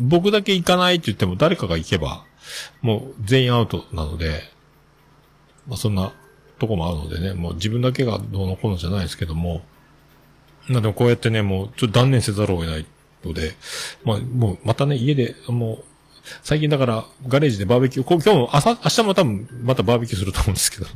[0.00, 2.24] 僕だけ行かないって言っても誰かが行けば、
[2.82, 4.42] もう全員アウトなので、
[5.68, 6.12] まあそんな
[6.58, 9.62] とこもあるのでね、もう自分だけがどうのこうのじゃないですけども、
[10.68, 12.86] まあでもこうやってね、もうちょっと断念せざるを得ない
[13.24, 13.54] ので、
[14.04, 15.84] まあもうまたね、家で、もう、
[16.42, 20.86] 最近だから、ガレージでバーベキュー、今日も朝、明日も多分、またバーベキューすると思うんですけど、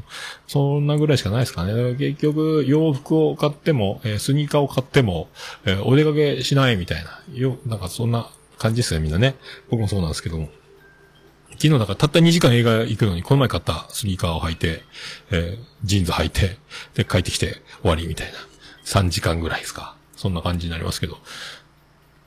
[0.46, 1.94] そんなぐらいしかないですかね。
[1.94, 5.28] 結局、洋服を買っても、えースニーカーを買っても、
[5.64, 8.30] えーお出かけしないみたいな、よ、なんかそんな
[8.64, 9.35] 感じですね、みんなね。
[9.68, 10.48] 僕もそうなんですけども。
[11.50, 14.83] 昨日だからたった2時間映画行くのに、この前買ったスニーカーを履いて、
[15.31, 16.57] えージーンズ履いて、
[16.94, 18.38] で、帰ってきて終わりみたいな。
[18.87, 19.96] 3時間ぐらいですか。
[20.16, 21.18] そんな感じになりますけど。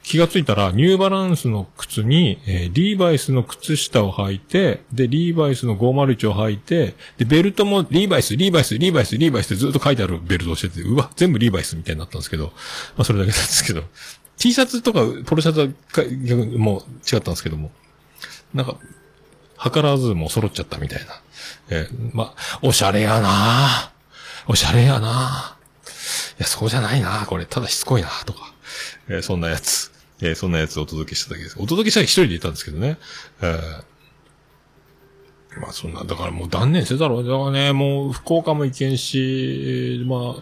[0.04, 12.54] 気がついたら、ニューバランスの靴に、えーリーバイスの靴下を履いて、で、リーバイスの501を履いて、で、ベルトもリーバイス、リーバイス、リーバイス、リーバイスってずっと書いてあるベルトをしてて、うわ、全部リーバイスみたいになったんですけど、
[12.96, 13.84] まあそれだけなんですけど、
[14.38, 17.72] T シャツとかポロシャツはもう違ったんですけども、
[18.54, 18.78] なんか、
[19.72, 21.22] 図らずも揃っちゃったみたいな。
[21.70, 23.92] えーまあ、おしゃれやな
[24.48, 25.58] おしゃれやな
[26.40, 28.54] いや、そうじゃないなこれ、ただしつこいなとか。
[29.10, 29.92] えーそんなやつ。
[30.22, 31.58] えーそんなやつをお届けしただけです。
[31.60, 32.98] お届けしたら一人でいたんですけどね。
[33.42, 33.84] えー
[35.60, 40.42] まあそんな、だからもう断念せざるを得だからね、もう福岡も行けんし、まあ、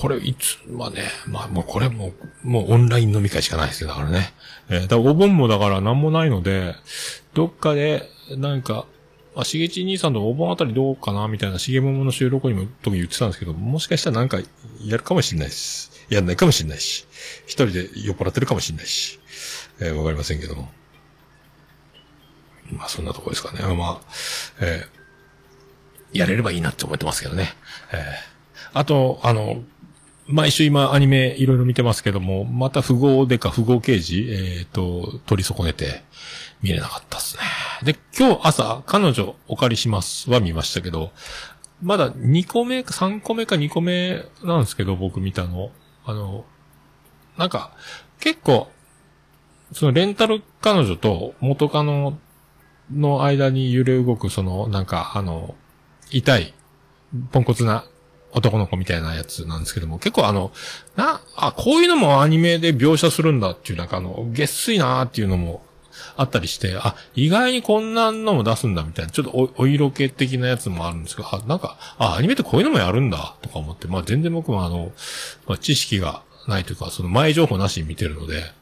[0.00, 4.32] これ、いつ、まあね、まあもうこれも、もうオンライン飲み会しかないですよ、だからね。
[4.68, 6.74] えーだからお盆もだから何もないので、
[7.34, 8.86] どっかで、なんか、
[9.36, 14.38] あ、しげち兄さんとお盆あたりどうかなみたいな、しげももの収録にも特に言ってたんですけど、もしかしたらなんか
[14.84, 15.92] やるかもしれないです。
[16.08, 17.06] やんないかもしれないし、
[17.46, 19.18] 一人で酔っ払ってるかもしれないし、
[19.80, 20.70] えーわかりませんけども。
[22.72, 23.60] まあそんなとこですかね。
[23.74, 24.00] まあ、
[24.60, 24.96] えー
[26.12, 27.54] やれればいいなって思ってますけどね。
[27.92, 28.35] えー
[28.76, 29.62] あと、あの、
[30.26, 36.02] 毎週今アニメいろいろ見てますけども、また富豪でか富豪刑事、えっ、と、取り損ねて
[36.60, 37.42] 見れなかったですね。
[37.94, 41.10] で、今日朝、彼女お借りしますは見ましたけど、
[41.80, 45.70] まだ2個目か3個目か2個目なんですけど、僕見たの。
[46.04, 46.44] あの、
[47.38, 47.72] なんか、
[48.20, 48.68] 結構、
[49.72, 52.18] そのレンタル彼女と元カノ
[52.92, 55.54] の間に揺れ動く、その、なんか、あの、
[56.10, 56.52] 痛い、
[57.32, 57.86] ポンコツな
[58.36, 60.52] 男の子みたいなやつなんですけども、結構あの、
[60.94, 65.62] な、あ、こういうのもアニメで描写するんだっていう、なんかあの、げっすいなーっていうのも
[66.16, 74.92] あったりして、あ、意外にこんなのも出すんだみたいな、ちょっとおお色気的なやつもあるんですけど、あ、なんか、あ、アニメってこういうのもやるんだとか思って、まあ全然僕もあの、
[75.46, 78.52] まあ知識がないというか、その前情報なしに見てるので、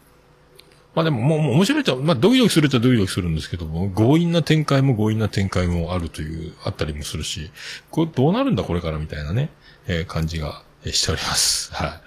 [0.95, 7.51] まあでも、もう、もう面白いっちゃ、まあドキドキするっちゃドキドキするんですけども、強引な展開も強引な展開もあるという、あったりもするし、
[7.91, 9.51] これどうなるんだこれからみたいなね、
[9.87, 11.73] えー感じがしております。
[11.75, 12.01] はい。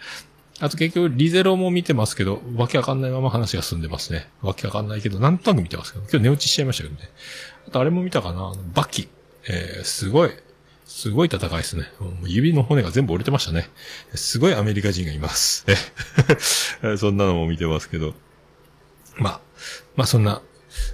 [0.59, 4.27] あと結局、リゼロも見てますけど、わけわかんないまま話が進んでますね。
[4.41, 7.09] わけわかんないけど、なんとなく見てますけど、今日寝落ちしちゃいましたけどね。
[7.67, 9.07] あとあれも見たかなバッキー。
[9.49, 10.31] えー、すごい、
[10.85, 11.91] すごい戦いですね。
[12.25, 13.69] 指の骨が全部折れてましたね。
[14.15, 15.63] すごいアメリカ人がいます。
[16.81, 18.15] え そんなのも見てますけど。
[19.17, 19.41] まあ、
[19.95, 20.41] まあそんな、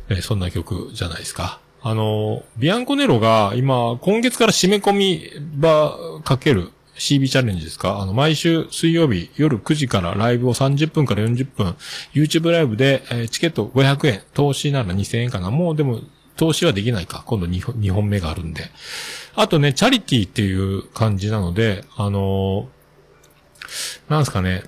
[0.09, 1.61] えーそんな曲じゃないですか。
[1.81, 7.99] あの、ビアンコネロが今、今月から締め込み場かける CB チャレンジですか？
[7.99, 11.75] あの、毎週水曜日夜9時からライブを30分から40分、
[12.13, 15.51] YouTube ライブで、えーチケット500円、投資なら2000円かな。
[15.51, 16.01] もうでも、
[16.35, 17.23] 投資はできないか。
[17.25, 18.63] 今度 2, 本2本目があるんで。
[19.35, 22.67] あとね、チャリティーっていう感じなので、あのー
[24.09, 24.63] なんですかね、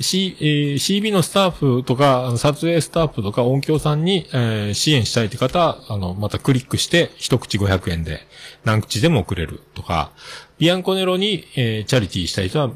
[0.00, 8.20] C、えー CB のスタッフとか、撮影スタッフとか音響さんに、えー支援したいって方、あの、またクリックして、一口500円で
[8.64, 10.12] 何口でも送れるとか、
[10.58, 12.70] ビアンコネロに、えーチャリティーしたい人は、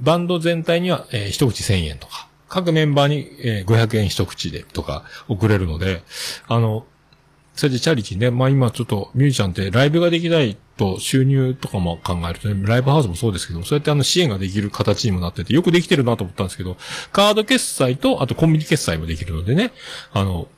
[0.00, 6.02] バンド全体には、えー一口1000円とか、各メンバーに、えー500円一口でとか送れるので、
[6.48, 6.86] あの、
[7.54, 16.76] それでチャリティーね、まあ今ちょっとミュージシャンってライブができないと収入とかも考えるとね、ライブハウスもそうですけど、そうやってあの支援ができる形にもなってて、よくできてるなと思ったんですけど、
[17.12, 19.72] カード決済と、あとコンビニ決済もできるのでね、
[20.12, 20.48] あの、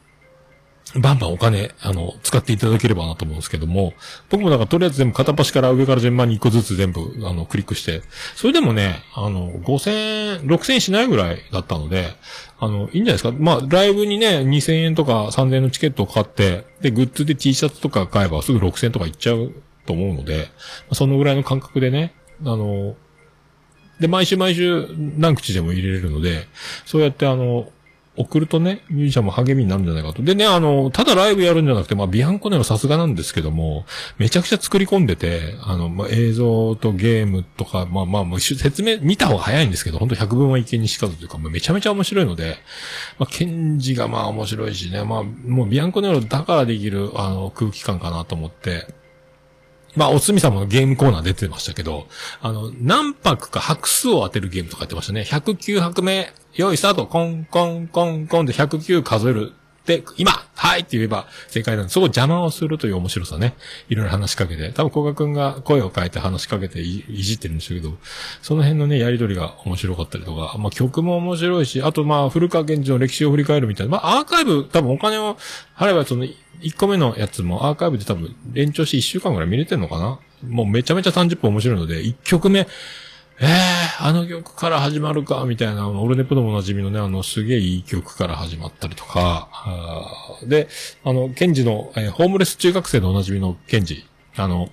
[0.97, 3.95] バンバンお金、あの、使っていただければなと思うんですけども、
[4.31, 8.03] 僕もだからとりあえず全部片っ端から上から順番に一個ずつ全部、あの、クリックして、
[8.37, 12.15] それでもね、あの、5000、6000しないぐらいだったので、
[12.61, 13.33] あの、いいんじゃないですか？
[13.33, 19.53] まあ、ライブにね、2000円とか3000円のチケットを買って、で、グッズで T シャツとか買えばすぐ6000とかいっちゃう
[19.87, 20.49] と思うので、
[20.93, 22.97] そのぐらいの感覚でね、あの、
[24.01, 26.49] で、毎週毎週何口でも入れれるので、
[26.85, 27.71] そうやってあの、
[28.17, 30.23] 送るとね、ミュージシャンも励みになるんじゃないかと。
[30.23, 33.87] でね、あの、ただライブやるんじゃなくて、まあ、ビアンコネのさすがなんですけども、
[34.19, 42.57] めちゃくちゃ作り込んでて、あの、まあ、映像とゲームとか、まあまあ、もう説明、見た方が早いんですけど、本当百分は一見にしかずというか、もうめちゃめちゃ面白いので、
[43.19, 48.95] まあ、ケンジがまあ面白いしね、まあ、もうビアンコネロだからできる、あの、空気感かなと思って、
[49.97, 52.09] まあ、おつみさんもゲームコーナー出てましたけど、
[52.41, 55.23] あの、何泊か拍数を当てるゲームとかやってましたね。
[55.23, 59.53] 109拍目、用意スタート、コンコンコンコンで109数える。
[59.87, 63.55] で、今はいって言えば正解なんで、そこ邪魔をするという面白さね。
[63.89, 64.71] いろいろ話しかけて。
[64.73, 67.95] 多分、古賀くんが声を変えて話しかけていじってるんでしょうけど、
[68.41, 75.37] その辺のね、やりとりが面白かったりとか、まあ曲も面白いし、あとまあ、古川源氏の歴史を振り返るみたいな、まあ、アーカイブ、多分お金を
[75.77, 80.19] 払えば、その、1個目のやつもアーカイブで多分延長して1週間ぐらい見れてんのかな
[80.49, 82.67] もうめちゃめちゃ30分面白いので、1曲目、
[83.41, 83.49] ええ
[83.99, 89.49] あの曲から始まるか、みたいな、あの、オルネポでもおなじみのね、あの、すげえいい曲から始まったりとか、
[90.47, 90.69] で、
[91.05, 94.69] あの、ケンジの、えーホームレス中学生でおなじみのケンジ、あの、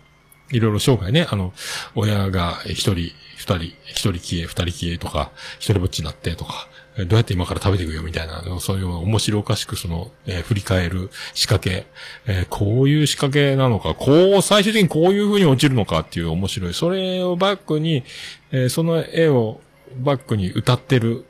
[0.51, 1.53] いろいろ生涯ね、あの、
[1.95, 11.87] 親が一人、二人、一人消え、二人消えとか、一人ぼっちになってとか、どうやって今から食べていくよみたいな、そういう面白おかしくその、えー振り返る仕掛け、
[12.27, 16.73] えーこういう仕掛けなのか、こう、最終的にこういう風に落ちるのかっていう面白い。
[16.73, 18.03] それをバックに、
[18.51, 19.61] えーその絵を
[19.99, 21.25] バックに歌ってる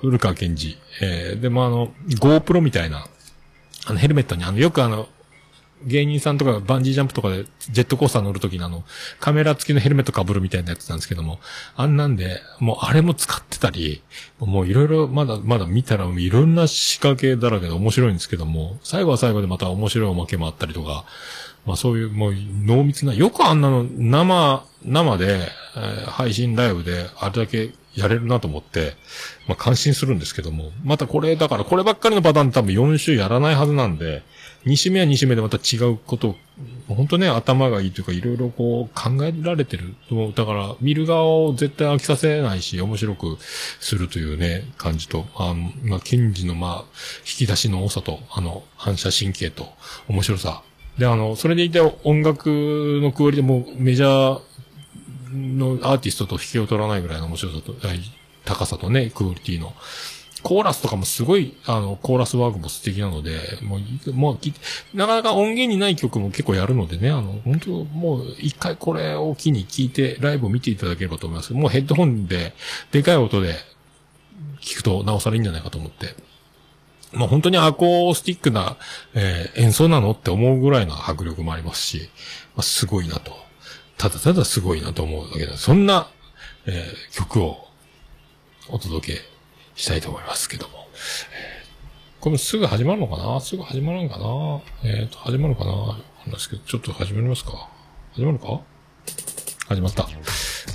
[0.00, 0.76] 古川健二。
[1.02, 3.06] えーでもあの、GoPro みたいな、
[3.86, 5.08] あのヘルメットにあの、よくあの、
[5.84, 8.84] 芸人さんとかバンジージャンプとかでジェットコースター乗るときのあの、
[9.20, 11.38] カメラ付きのヘルメット被るみたいなやつなんですけども、
[11.76, 14.02] あんなんで、もうあれも使ってたり、
[14.40, 21.04] もういろいろまだまだ見たらいろんな仕掛けだらけで面白いんですけども、最後は最後でまた面白いおまけもあったりとか、
[21.68, 25.38] まあそういうもう濃密な、よくあんなの生、生で、
[25.76, 28.94] えー配信ライブであれだけやれるなと思って、
[29.46, 34.22] まあ感心するんですけども、またこれ、だからこればっかりのパターン多分4週やらないはずなんで、
[34.64, 36.36] 2週目は2週目でまた違うことを、
[36.88, 39.94] 本当ね、頭がいいというか、いろいろこう考えられてる。
[40.34, 46.84] だから、見る側を絶対飽きさせないし、面白くするというね、感じと、あの、まあ、検事のまあ、
[47.20, 49.68] 引き出しの多さと、あの、反射神経と、
[50.08, 50.62] 面白さ。
[50.98, 54.40] で、あの、それでいて音楽のクオリティもメジャー
[55.32, 57.74] のアーティストと引けを取らないぐらいの面白さと、
[58.44, 59.72] 高さとね、クオリティの。
[60.42, 71.52] コーラスとかもすごい、あの、コーラスワークも素敵なので、もう、もう、なかなか音源にない曲も結構やるのでね、あの、本当もう一回これを機に聞いて、ライブを見ていただければと思います。
[71.54, 72.54] もうヘッドホンで、
[72.92, 73.56] でかい音で
[74.60, 76.14] 聞くとなおさらいいんじゃないかと思って。
[77.12, 78.76] まあ本当にアコースティックな、
[79.14, 82.10] えー演奏なのって思うぐらいの迫力もありますし、
[82.54, 83.32] まあ、すごいなと。
[83.96, 86.08] ただただすごいなと思うだけで、そんな、
[86.66, 87.66] えー曲を
[88.68, 89.20] お届け
[89.74, 90.88] したいと思いますけども。
[92.20, 93.40] これすぐ始まるのかな？
[93.40, 94.60] すぐ始まるのかな？
[94.90, 95.72] えっ、と、始まるかな？
[95.72, 95.94] な
[96.26, 97.70] んですけど、ちょっと始まりますか？
[98.12, 98.60] 始まるか？
[99.68, 100.08] 始まった。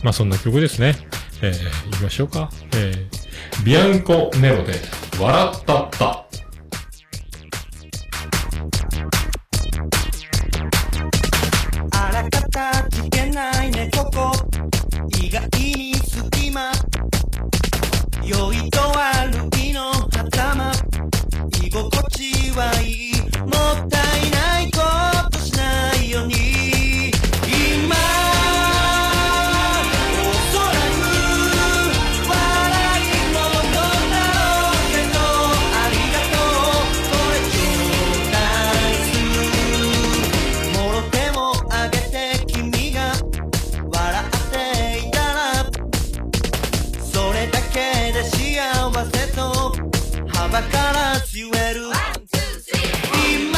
[0.04, 0.96] まあそんな曲ですね。
[1.42, 2.50] えー、行きましょうか。
[2.76, 3.23] えー、
[3.64, 4.74] ビアンコネロで、
[5.20, 6.26] 笑ったった。
[11.92, 12.60] あらかた
[12.90, 14.32] 聞けないねここ
[15.22, 16.72] 意外に隙間。
[18.24, 20.72] 良いと悪いの頭
[21.62, 23.14] 居心地はいい。
[23.40, 24.80] もったいないこ
[25.32, 26.63] としないように。
[48.54, 49.74] せと
[50.32, 51.82] 幅から言える。
[53.26, 53.58] 今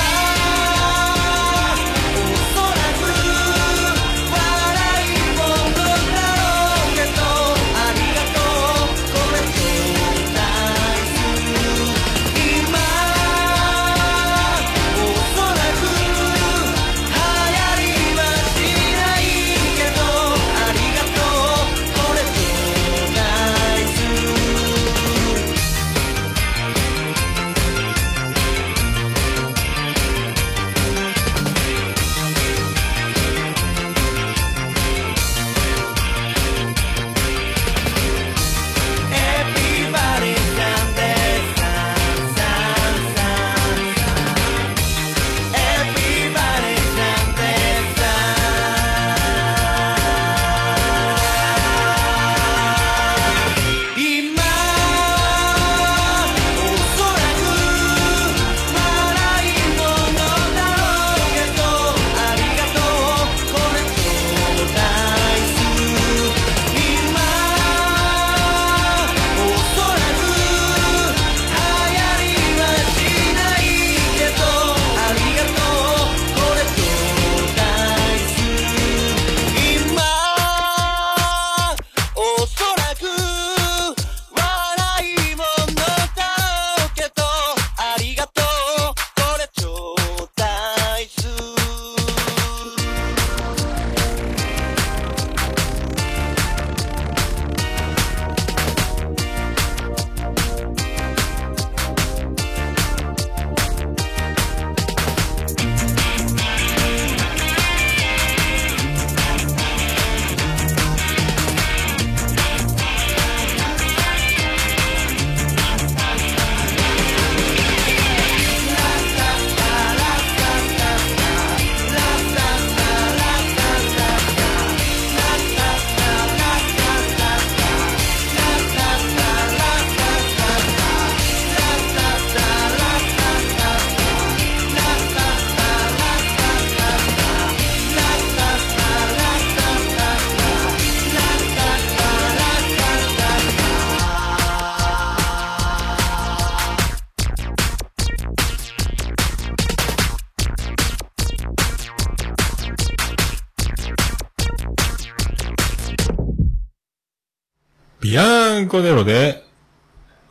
[158.16, 159.44] ビアンコネロで、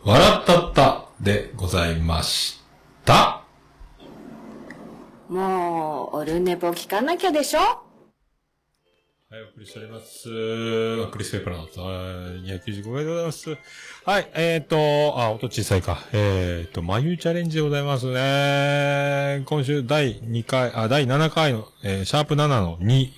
[0.04, 2.58] 笑ったったでございまし
[3.04, 3.44] た。
[5.28, 7.58] もう、オルネポ聞かなきゃでしょ？
[7.58, 7.66] は
[9.36, 10.22] い、お送りしております。
[11.10, 11.66] クリス・ペーパーの、
[12.42, 13.50] 295回でございます。
[14.06, 15.98] はい、えっ、ー、と、あ、音小さいか。
[16.14, 19.42] えっ、ー、と、眉チャレンジでございますね。
[19.44, 23.08] 今週第2回、あ、第7回の、えーシャープ7の2、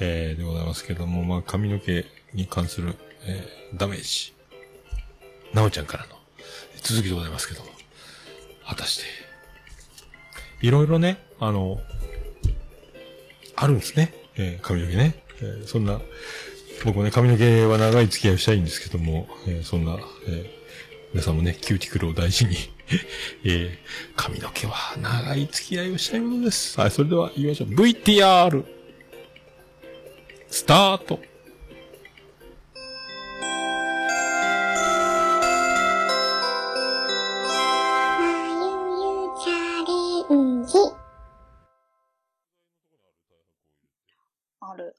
[0.00, 2.94] えー、でございますけども、まあ、髪の毛に関する、
[3.26, 4.34] えー、ダメージ。
[5.52, 6.16] なおちゃんからの
[6.82, 7.68] 続きでございますけども、
[8.66, 9.04] 果たして、
[10.66, 11.80] いろいろね、あの、
[13.56, 14.14] あるんですね。
[14.36, 15.22] えー髪の毛ね。
[15.40, 16.00] えーそんな、
[16.84, 19.98] 僕もね、髪の毛は長い付き合いをしたいんですけども、えーそんな、
[20.28, 20.58] え
[21.12, 22.56] 皆さんもね、キューティクルを大事に、
[23.44, 23.78] え
[24.16, 26.80] 髪の毛は長い付き合いをしたいものです。
[26.80, 27.68] はい、それでは言いましょう。
[27.68, 28.64] VTR、
[30.48, 31.20] スタート。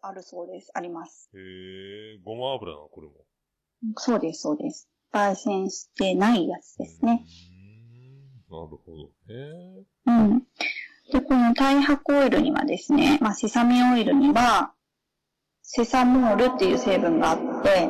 [0.05, 0.69] ある、そうです。
[0.73, 1.29] あります。
[1.33, 2.89] へえ、ごま油なの？
[2.89, 3.13] これも。
[3.95, 4.89] そうです、そうです。
[5.13, 7.25] 焙煎してないやつですね。
[8.51, 9.09] なるほど。
[9.29, 9.83] へえ。
[10.07, 10.39] うん。
[11.11, 14.73] で、この太白オイルにはですね、まあ、セサミオイルには、
[15.61, 17.87] セサモールっていう成分があって、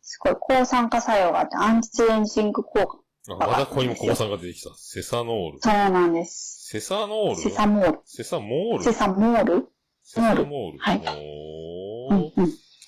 [0.00, 2.98] すごい抗酸化作用があって、アンチエンジング効果。
[3.30, 4.74] あ、またここにも抗酸が出てきた。
[4.74, 5.58] セサノール。
[5.60, 6.66] そうなんです。
[6.68, 7.36] セサノール？
[7.36, 8.00] セサモール。
[8.04, 8.84] セサモール？
[8.84, 9.68] セサモール？
[10.10, 10.78] セサモール。
[10.78, 12.14] はいおー。
[12.14, 12.30] うんうん。
[12.32, 12.36] こ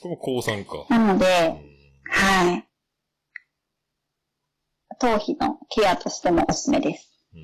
[0.04, 0.86] れも抗酸か。
[0.88, 1.28] なので、う
[1.66, 1.70] ん
[2.10, 2.66] はい。
[4.98, 7.12] 頭皮のケアとしてもおすすめです。
[7.34, 7.36] う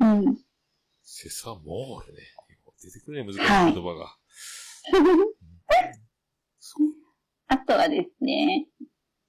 [0.00, 0.24] ーん。
[0.26, 0.38] うん。
[1.02, 2.20] セサモールね。
[2.82, 4.16] 出てくるね、難しはいい言葉が。
[7.48, 8.68] あとはですね、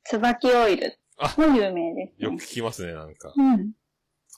[0.05, 0.97] 椿オイル
[1.37, 2.19] も有名です、ね。
[2.19, 3.33] よく聞きますね、なんか。
[3.35, 3.73] うん。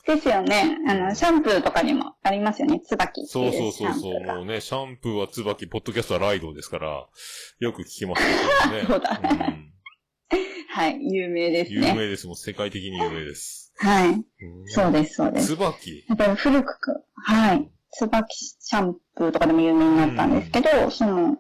[0.06, 0.78] ですよね。
[0.88, 2.80] あの、シャンプーとかにもありますよね。
[2.82, 4.24] 椿そうそうそうそう。
[4.24, 7.08] もうね、シャンプーは椿、ポッドキャストはライドですから、
[7.60, 8.84] よく聞きますね。
[8.88, 9.72] そうだん
[10.70, 11.94] はい、有名です有ね。
[11.96, 12.28] 名です。
[12.28, 13.74] もう世界的に有名です。
[13.78, 14.10] はい。
[14.10, 14.24] うん
[14.68, 15.48] そうです、そうです。
[15.48, 16.06] 椿。
[16.08, 17.72] やっぱり古く、はい。
[17.92, 21.38] 椿シャンプーとかでも有名になったんですけど、その、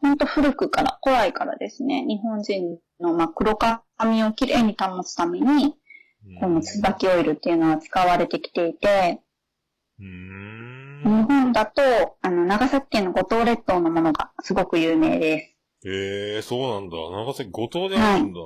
[0.00, 5.74] ほんと古くから、古来からですね、日本人の、まあ、黒髪をきれいに保つために、
[6.40, 9.20] この椿オイルっていうのは使われてきていて。
[9.98, 10.04] 日
[11.04, 11.82] 本だと、
[12.22, 15.88] あの、長崎県の五島列島のものがすごく有名です。
[15.88, 16.96] へえ、そうなんだ。
[16.96, 18.40] 長崎五島であるんだ。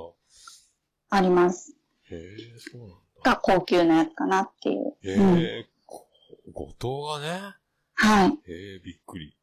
[1.09, 1.75] あります。
[2.09, 2.95] へえ、そうなんだ。
[3.23, 4.95] が高級なやつかなっていう。
[5.03, 6.07] へうんえ、こ
[6.51, 7.55] 五島がね。
[7.95, 8.29] はい。
[8.29, 9.35] へえ、びっくり。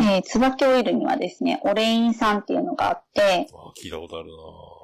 [0.00, 4.30] えー、椿オイルにはですね、オレイン酸っていうのがあって、あ、聞いたことある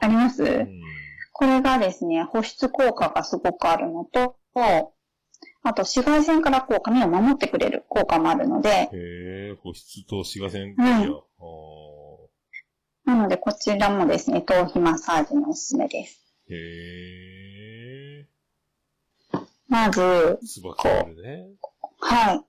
[0.01, 0.81] あります、なうん。
[1.35, 4.37] これがですね、保湿効果がすごくあるのと、
[5.65, 11.17] あと紫外線からこう髪を守ってくれる効果もあるので、へえ、保湿と紫外線はいケア。
[13.11, 16.23] あなのでこちらもですね、頭皮マッサージにおすすめです。
[16.49, 16.59] ーへ
[18.21, 18.29] え、
[19.67, 21.47] まず、椿オイルね。
[21.99, 22.37] はい。
[22.37, 22.45] うん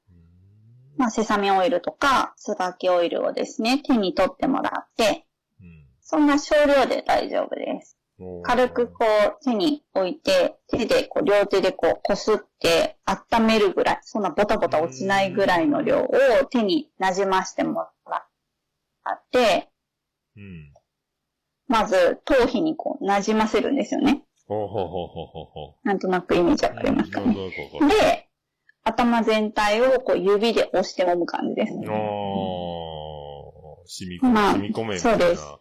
[0.97, 5.25] まあ、セサミオイルとか、椿オイルをですね、手に取ってもらって、
[5.59, 7.97] うんそんな少量で大丈夫です。
[8.43, 16.09] 軽くこう手に置いて、手でこう両手でこうこすって温めるぐらい、そんなボタボタ落ちないぐらいの量を
[16.49, 18.26] 手に馴染ましてもら
[19.11, 19.70] って、
[20.38, 20.72] うん。
[21.68, 24.24] まず頭皮にこう馴染ませるんですよね。
[24.47, 27.34] ほうほうほうほうほうほなんとなくイメージわかりますかね。
[27.34, 27.41] で、
[28.84, 31.74] 頭全体をこう指で押して揉む感じです。
[31.74, 31.89] あー、染
[34.09, 34.99] み込め、まあ染み込め。
[34.99, 35.57] そうですあ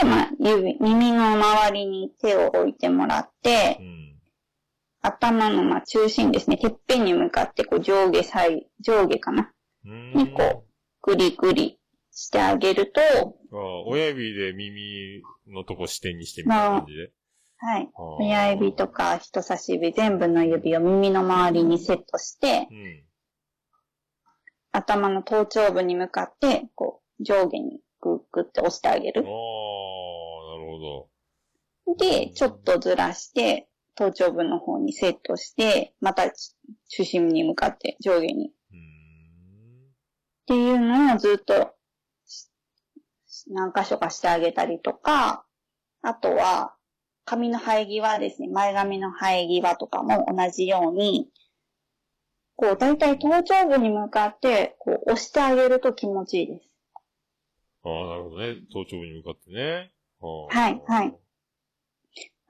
[0.00, 4.04] で、まあ、指、耳の周りに手を置いてもらってー、うん。
[5.02, 9.52] 頭のまあ中心ですね、てっぺんに向かってこう上下左、上下かな。
[9.84, 10.64] にこ
[11.02, 11.78] ぐりぐり
[12.10, 13.00] してあげると、
[13.86, 17.12] 親指で耳のとこ視点にしてみたいな感じで。
[17.58, 17.90] はい。
[18.18, 23.04] 親指とか人差し指全部の指を耳の周りにセットして、うん。
[24.72, 29.30] 頭の頭頂部に向かって、こう、上下にグッグって押してあげあー、なるる。
[31.86, 38.48] ほで、ちょっとずらして、頭頂部の方にセットして、また中心に向かって上下に。
[38.48, 38.52] っ
[40.46, 41.74] ていうのをずっと
[42.26, 42.50] し
[43.50, 45.46] 何箇所かしてあげたりとか、
[46.02, 46.74] あとは、
[47.24, 48.48] 髪の生え際ですね。
[48.48, 51.30] 前髪の生え際とかも同じように、
[52.56, 56.73] こう、だいたい頭頂部に向かって、こう、押してあげると気持ちいいです。
[57.84, 58.56] ああ、なるほどね。
[58.72, 59.92] 頭頂部に向かってね。
[60.20, 61.14] ははいはい。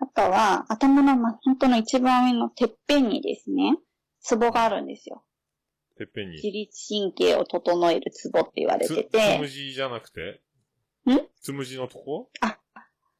[0.01, 3.79] あとは、頭の、ま、本当の一番上のてっぺんにですね、
[4.21, 5.25] ツボがあるんですよ。
[5.97, 6.35] てっぺんに。
[6.35, 10.43] 自律神経を整えるツボって言われつ、てつむて、じじゃなくて？
[11.07, 11.21] ん？
[11.41, 12.31] つむじのとこ？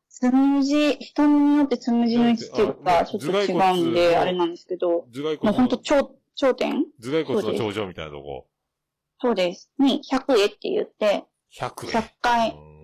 [0.09, 6.85] つむじ、人によってつむじの位置っていうか、ちょっと違うんで、あれなんですけど、もう頭蓋骨の、ほんと頂、頂点？
[7.03, 8.47] 頭蓋骨の頂上みたいなとこ。
[9.21, 9.71] そうです。
[9.79, 11.25] に、100へって言って、
[11.61, 11.87] 100。
[11.87, 12.75] 100回うーん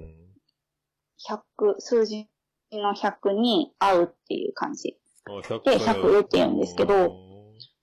[1.28, 2.28] 100、数字
[2.72, 4.96] の100に合うっていう感じ。
[5.26, 7.10] あ100で100って言うんですけどう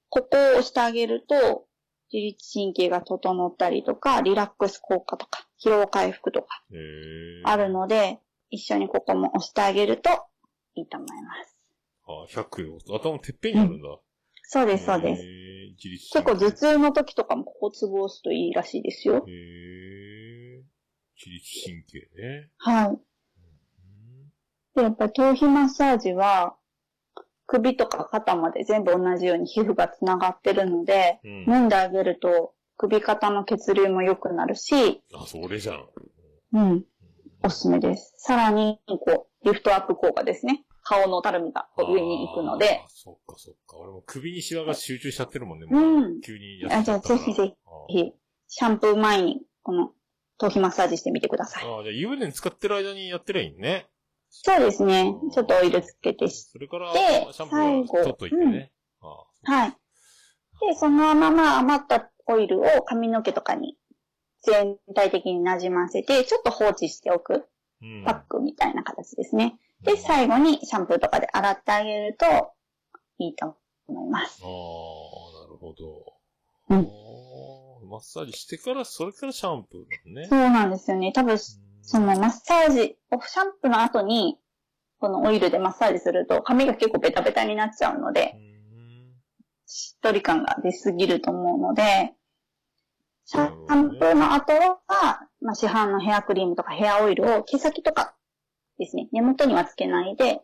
[0.10, 1.66] ここを押してあげると、
[2.12, 6.48] 自律神経が整ったりとか、リラックス効果とか、疲労回復とか
[7.44, 8.20] あるので、
[8.50, 10.10] 一緒にここも押してあげると
[10.76, 12.38] いいと思います。
[12.38, 12.80] あ、100。
[12.88, 13.90] 頭のてっぺんにあるんだ。
[14.44, 15.24] そうです、そうです。
[16.14, 19.26] 結構頭痛の時とかもここツボ押すといいらしいですよ。
[19.28, 19.87] へー
[21.18, 22.50] 自律神経ね。
[22.58, 22.88] はい。
[22.90, 22.98] うん
[24.76, 26.56] で、やっぱり頭皮マッサージは、
[27.48, 31.46] 首とか肩まで全部同じように皮膚が繋がってるので、うん。
[31.46, 35.86] 揉んであげると首肩の血流も良くなるし、あ、それじゃん。
[36.54, 36.86] うん。
[37.44, 38.14] おすすめです。
[38.18, 40.64] さらに、こう、リフトアップ効果ですね。
[40.84, 43.78] 顔のたるみが上に行くのでそっかそっか。
[43.78, 45.68] 俺も首にシワが集中しちゃってるもんね。
[45.70, 47.54] うん急にあじゃあぜひぜ
[47.90, 47.94] ひ。
[47.94, 48.14] ひ、
[48.48, 49.92] シャンプー前に、この
[50.38, 51.66] 頭皮マッサージしてみてください。
[51.66, 53.88] ああ、じゃあ湯船に使ってる間にやってりゃいいね。
[54.30, 55.16] そうですね。
[55.34, 57.00] ちょっとオイルつけてし、それから、で
[57.32, 58.72] シャンプーは取っといてね。
[59.02, 59.08] あ
[59.48, 59.72] あはい。
[59.72, 63.78] で、そのまま余ったオイルを髪の毛とかに
[64.44, 67.48] 全体的に馴染ませて、ちょっと放置しておく
[67.82, 68.04] うん。
[68.06, 69.58] パックみたいな形ですね。
[69.84, 72.26] で、最後にシャンプーとかで洗ってあげると
[73.20, 73.56] いいと
[73.88, 74.42] 思います。
[74.44, 76.18] ああ、なるほど。
[76.70, 80.28] うんマッサージしてから、それからシャンプーなのね。
[80.28, 81.12] そうなんですよね。
[81.14, 84.38] 多分、そのマッサージ、シャンプーの後に、
[85.00, 88.48] このオイルでマッサージすると髪が結構ベタベタになっちゃうので、うん
[89.70, 92.14] しっとり感が出すぎると思うので、
[93.26, 98.16] シャンプーの後は、まあ、市販のヘアクリームとかヘアオイルを毛先とか
[98.80, 100.40] ですね、根元にはつけないで、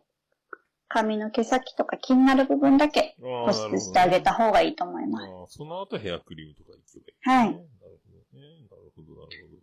[0.93, 5.57] 髪の毛先とか気になる部分だけあ保湿してあげた方がいいと思います。
[5.57, 8.45] その後ヘアクリームとかいけばいい、はいなるほどね。
[8.69, 9.59] なるほど、なる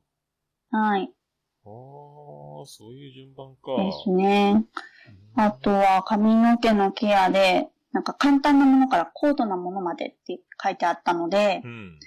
[0.71, 1.13] はい。
[1.65, 2.61] ほど。
[2.61, 3.83] ああ、そういう順番か。
[3.85, 4.65] ですね。
[5.37, 11.99] あとは髪の毛のケアで、なんか簡単なものから高度なものまでって書いてあったのでう、ん。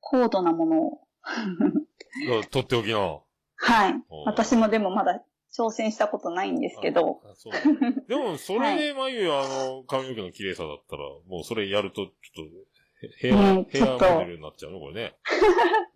[0.00, 1.00] 高度なものを。
[2.42, 3.24] あとっておきの。
[3.56, 4.24] はいお。
[4.24, 5.22] 私もでもまだ
[5.56, 7.20] 挑戦したことないんですけど、
[8.08, 12.12] でも、それで眉、あの、髪の毛の綺麗さだったら、もうそれやると、ちょっ
[12.46, 15.14] と、ヘヘア、ねヘアモデルになっちゃうのこれね。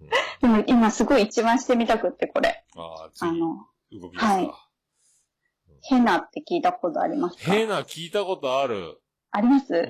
[0.01, 0.09] うん
[0.43, 2.65] でも今すごい一番してみたくってこれ。
[2.77, 4.35] ああ、次、あの、動きですか。
[4.35, 4.51] はい
[5.89, 7.53] ヘナって聞いたことありますか？
[7.53, 8.99] ヘナ聞いたことある。
[9.37, 9.85] あります、うん。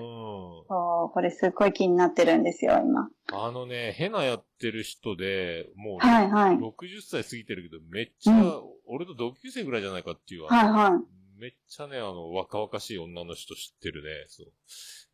[0.69, 3.09] そうこれすごい気になってるんですよ、今。
[3.33, 6.57] あのね、ヘナやってる人で、もう、はいはい。
[6.57, 11.01] 60歳過ぎてるけど、めっちゃ、うん俺と同級生ぐらいじゃないかっていう、はいは
[11.37, 11.41] い。
[11.41, 14.09] めっちゃね、あの、若々しい女の人知ってるね。
[14.29, 14.47] そう。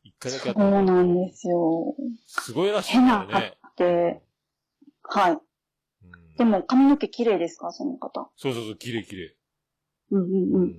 [0.05, 1.95] 一回だけやっそたうなんですよ。
[2.27, 3.59] すごいらしいんだよヘナね。
[3.77, 4.23] で、
[5.03, 5.33] はい。
[5.33, 7.73] うんでも髪の毛綺麗ですか？
[7.73, 8.31] その方。
[8.37, 9.37] そうそうそう、綺麗綺麗。
[10.11, 10.75] うんうんううん。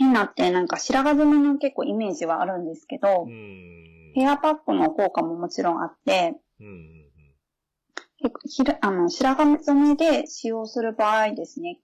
[0.00, 0.06] ん。
[0.06, 4.12] ヘナってなんか白髪染めの結構イメージはあるんですけど、うん。
[4.14, 7.02] ヘアパックの効果ももちろんあって、うんうん
[8.22, 11.80] 結構ひらあの白髪染めで使用する場合ですね、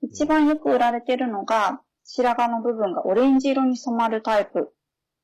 [0.00, 4.72] 一番よく売られてるのが、白髪の部分がオレンジ色に染まるタイプ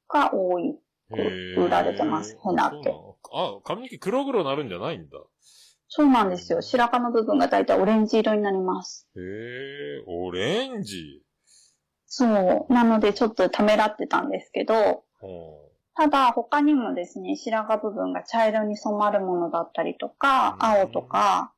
[0.09, 0.76] が多い。
[1.57, 2.95] 売られてますヘナって
[3.33, 5.18] あ、髪の毛黒々なるんじゃないんだ。
[5.89, 6.61] そうなんですよ。
[6.61, 9.09] 白髪の部分がだいたいオレンジ色になります。
[9.16, 11.22] へえ、オレンジ。
[12.09, 12.72] そう。
[12.72, 15.02] なのでちょっとためらってたんですけど、は
[15.94, 20.66] ただ他にもですね、白髪部分が茶色に染まるものだったりとか、うん。
[20.66, 21.52] 青とか、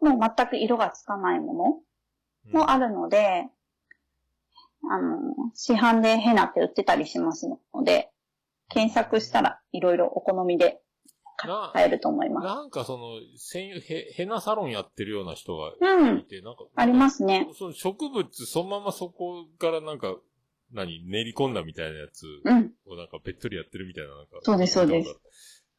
[0.00, 1.82] もう全く色がつかないも
[2.52, 3.48] あのもあるので、
[4.90, 8.10] あの、市販でヘナって売ってたりしますので、
[8.68, 10.83] 検索したらいろいろお好みでな
[11.36, 12.44] 買えると思います。
[12.46, 17.48] なんかその、専用、ヘヘナサロンやってるような人がうんい、て、なんか、ありますね。
[17.58, 20.16] その植物、そのままそこからなんか、
[20.72, 22.72] 何、練り込んだみたいなやつうん。
[22.86, 24.32] をなんかべっとりやってるみたいな、なんか。
[24.42, 25.20] そうですそうです。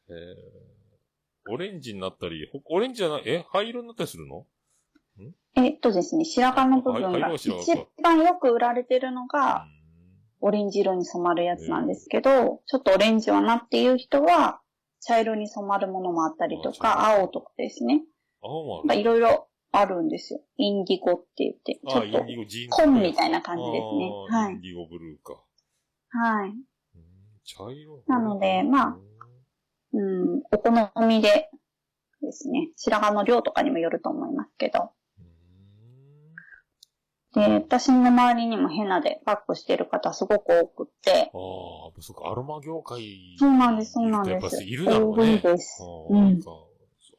[0.08, 4.46] えー、オレンジになったり、ほオレンジじゃない、え灰色になったりするの？
[5.54, 7.50] えっとですね、白髪の部分はいが一
[8.02, 9.66] 番よく売られてるのが、
[10.40, 14.60] オレンジ色に染まるやつなんですけど、ちょっとオレンジはなっていう人は、
[15.06, 18.02] 茶色に染まるものもあったりとか、あ青とかですね。
[18.42, 19.00] 青もあまある。
[19.00, 20.40] いろいろあるんですよ。
[20.56, 22.24] インディゴって言って、ちあ、ょっと。
[22.76, 25.34] 紺みたいな感じですねはいインディゴブルーか。
[26.10, 26.50] はい。
[26.50, 26.56] うん
[27.44, 28.96] 茶色なのでまあ
[29.92, 31.48] うん、お好みで
[32.20, 34.90] ですね、白髪の量とかにもよると思いますけど。
[37.36, 43.36] で、私の周りにもヘナでパックしてる方すごく多くって、ああ、そっか、アロマ業界。
[43.38, 44.64] そうなんです、そうなんやっぱです。
[44.64, 45.38] いるだろう多いね。
[45.38, 45.82] です。
[46.08, 46.40] うん。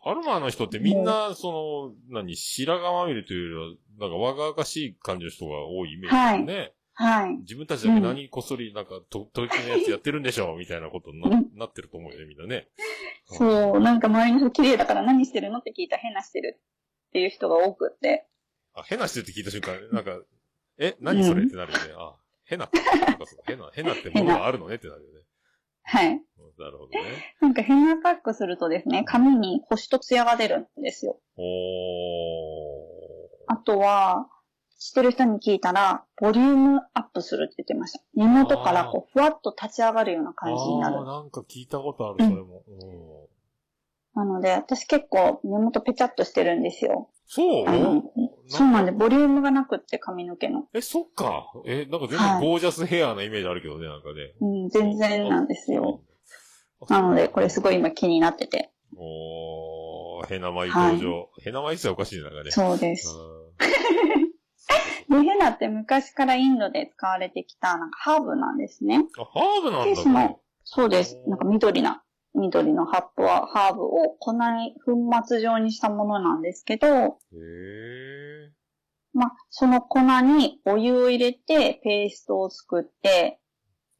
[0.03, 6.73] アロマの人ってみんな、その、何、白髪まみれというよりは、なんか若々しい感じの人が多いイメージだよね。
[6.93, 7.37] はい。
[7.41, 12.67] 自分たちだけ何こっそりなんか、と、取り決めのやつやってるんでしょみたいなことになうんなってると思うよね、みんなね。
[13.25, 16.59] そう、なんか周りの人綺麗だから何してるのって聞いたらヘナしてる
[17.09, 18.27] っていう人が多くって。
[18.77, 20.11] あ、変なしてるって聞いた瞬間、なんか、
[20.77, 21.43] え、何それ？
[21.43, 21.85] ってなるよね。
[21.97, 22.15] あ、
[22.45, 25.21] 変ななんかそう変な、 変なってものがあるのねってなるよね。
[25.83, 26.07] はい。
[26.09, 26.21] うん
[26.57, 27.35] なるほどね。
[27.39, 31.19] なんかヘナパックするとですね、髪にコシとツヤが出るんですよ。
[31.37, 34.27] おあとは、
[34.79, 38.03] 知ってる人に聞いたら、ボリュームアップするって言ってました。
[38.15, 40.33] 根元からこう、ふわっと立ち上がるようなー。
[40.35, 41.05] 感じになるあー。
[41.05, 42.63] なんか聞いたことある、それも。
[42.67, 42.71] う
[43.25, 43.27] ん
[44.17, 47.09] なので、私結構根元ペチャっとしてるんですよ。
[47.27, 47.65] そう？
[48.47, 50.67] そうなんで、ボリュームがなくって髪の毛の。
[50.73, 51.51] え、そっか。
[51.65, 54.33] え、なんか全はい然ゴージャスヘアなイメージあるけどね、なんかね。
[54.41, 56.01] うん、全然なんですよ。
[56.89, 56.93] あ。
[56.93, 58.71] なので、これすごい今気になってて。
[58.97, 61.29] おー、ヘナマイ登場。
[61.43, 62.51] ヘナマイっておかしいな、なんかね。
[62.51, 63.13] そうです。
[65.09, 69.05] ヘナって昔からインドで使われてきた、なんかハーブなんですね。
[69.19, 71.21] あ、ハーブなんで、だ、その、そうです。
[71.27, 72.03] なんか緑な、
[72.37, 74.93] 緑の葉っぱは、ハーブを粉に、粉
[75.25, 76.91] 末状にしたものなんですけど、へ
[77.33, 78.51] え。
[79.13, 83.39] まあ、その粉にお湯を入れて、ペーストを作って、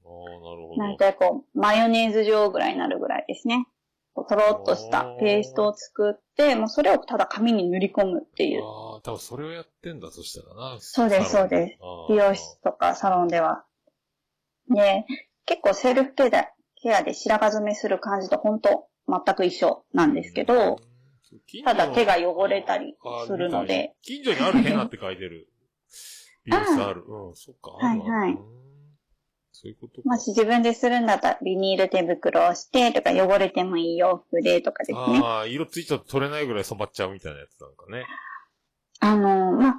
[0.05, 0.77] ああ、なるほど。
[0.77, 3.67] なんかこう、マヨネーズ状ぐらいになるぐらいですね。
[4.15, 8.63] とろっとしたペーストを作って、もうそれをただ紙に塗り込むっていう。
[8.63, 10.77] ああ、多分それをやってんだ、そしたらな。
[10.79, 11.79] そうですそうです
[12.09, 13.65] 美容室とかサロンでは。
[14.69, 15.05] で、
[15.45, 16.47] 結構セルフケアで
[16.82, 20.80] ケアで白髪染めする感じと本当全く一緒なんですけど、、
[21.63, 23.95] ただ手が汚れたりするので。
[24.01, 25.47] 近所にあるヘナって書いてる。
[26.45, 27.03] 美容室ある。
[27.07, 27.71] うん、そっか。
[27.71, 28.67] はいはいうん
[29.59, 30.09] そういうことか。
[30.09, 35.19] もし自分でするんだったらビニール手袋をしてとか汚れてもいい洋服でとかですね。
[35.23, 38.05] ああ、色ついちゃうと取れないぐらい染まっちゃうみたいなやつなんかね。
[38.99, 39.75] あの、まあ、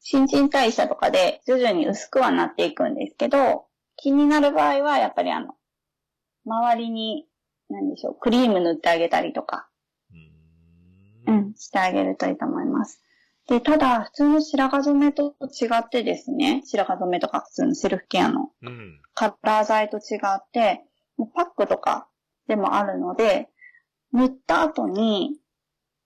[0.00, 3.66] 新陳代謝とかで徐々に薄くはなっていくんですけど、
[3.96, 5.54] 気になる場合はやっぱりあの、
[6.46, 7.26] 周りに、
[7.68, 9.68] 何でしょう、クリーム塗ってあげたりとか、
[11.26, 13.02] うんん、してあげるといいと思います。
[13.48, 19.00] で、ただ、普通の白髪染めと違ってですね、白髪染めとか普通のセルフケアのうん。
[19.14, 20.84] カラー剤と違って、
[21.16, 22.08] もうパックとか
[22.46, 23.48] でもあるので、
[24.12, 25.38] 塗った後に、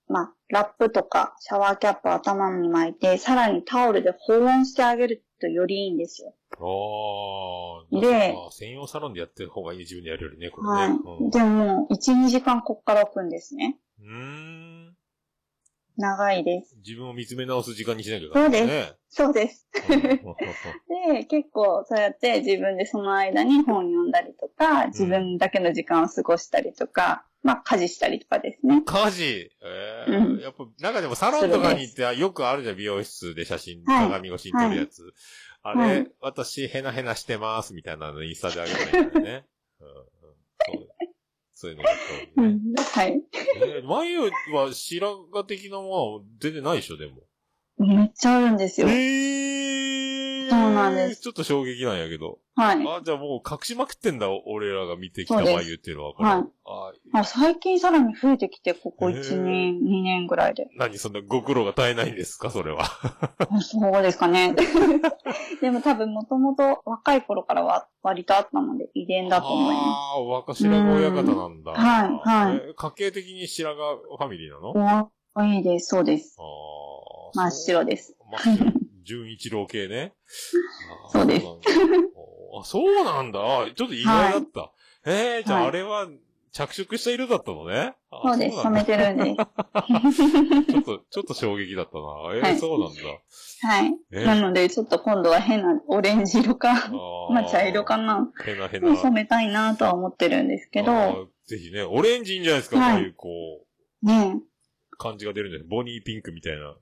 [0.09, 6.35] まあ、ラップとかシャワーキャップを頭に巻いて、さらにタオルで保温してあげるとよりいいんですよ。
[6.53, 6.57] あ
[7.97, 8.01] あ。
[8.01, 11.01] でまあ専用サロンでやってる方がいい、自分でやるよりね、こはいれね。。
[11.31, 13.79] でももう、1、2時間こっから置くんですね。
[14.01, 14.86] うん。
[15.97, 16.09] うーん。
[16.11, 16.77] 長いです。
[16.85, 18.59] 自分を見つめ直す時間にしなきゃいけない、ね。
[18.59, 19.69] そうでそうです。
[19.89, 20.01] うん。
[21.15, 24.07] で、結構そうやって自分でその間に本読ん。
[24.11, 28.83] だりとか、自分だけの時間を過ごしたりとか、まあ家事したりとかですね。
[28.85, 29.51] 家事。
[29.63, 30.41] ええうん。
[30.41, 35.13] やっぱ、中でもサロンとかに行ってよくあるじゃん、美容室で写真、はい鏡越しに撮るやつ。
[35.63, 39.11] あれ、はい私、ヘナヘナしてます、みたいなのインスタであげたらいいん。
[39.11, 39.47] だよね。
[39.81, 39.89] うん。
[39.89, 39.97] うん。
[40.67, 40.89] そう
[41.59, 41.97] そういうのがね。
[42.37, 42.61] うん。
[42.77, 43.23] はい。
[43.57, 44.21] えー眉
[44.53, 47.23] は白髪的なものは全然ないでしょ、でも。
[47.79, 48.89] めっちゃあるんですよ。
[48.91, 49.66] ええ
[50.67, 52.39] そうなんですちょっと衝撃なんやけど。
[52.57, 52.77] はい。
[52.89, 56.15] あ、じゃあもう隠しまくってんだ、俺らが見てきた眉っていうのは。
[56.15, 56.45] これはい
[57.13, 60.69] ああ最近さらに増えてきて、ここへー1年、2年ぐらいで。
[60.77, 62.85] 何そんなご苦労が絶えないんですか、それは。
[62.85, 64.55] あ そうですかね。
[65.61, 71.73] でも多分もともと若い頃からは割とあったので遺伝だと思いまああ、若白髪親方なんだ。
[71.73, 75.11] うんはいはいえ家系的に白髪ファミリーなの？
[75.11, 75.13] す。
[75.39, 76.37] おいいです、そうです。
[76.39, 76.47] ああ。
[77.35, 78.17] 真っ白です。
[78.43, 78.86] 真っ白。
[79.07, 80.13] 純一郎系ね。
[81.13, 81.47] そうです
[82.61, 83.41] あ、そうなんだ。
[83.41, 84.73] あちょっと意外だった。
[85.07, 86.09] ええじゃあはいあれは
[86.53, 87.95] 着色した色だったのね。
[88.11, 89.37] あそうです、染めてるんです。
[90.73, 92.35] ちょっと、ちょっと衝撃だったな。
[92.35, 93.01] ええはいそうなんだ。
[93.69, 93.95] はい。
[94.13, 96.89] えなので、ちょっと今度は変なオレンジ色か、
[97.31, 98.91] まあ茶色かな、へなへな。
[98.91, 103.29] に染めたいなとは思ってるんですけあど、ーぜひね、オレンジいいんじゃないですか、はいこういう、こ
[104.03, 104.41] う、ね
[104.99, 106.75] 感じが出るんじゃないボニーピンクみたいな。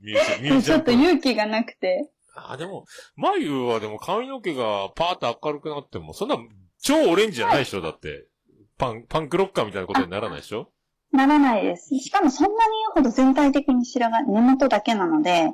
[0.00, 0.92] ミュージミえ、 ちょっと。
[0.92, 2.84] 勇気がなくて、あ、でも、
[3.16, 6.36] 眉はでも髪の毛がパーッと明るくなっても、そんな
[6.80, 8.26] 超オレンジじゃないでしょ、だって。
[8.78, 10.70] パン、パンクロッカーみたいなことにならないでしょ？
[11.10, 11.98] ならないです。
[11.98, 15.50] しかもそんなに言うほど全体的に白髪、根元だけなので、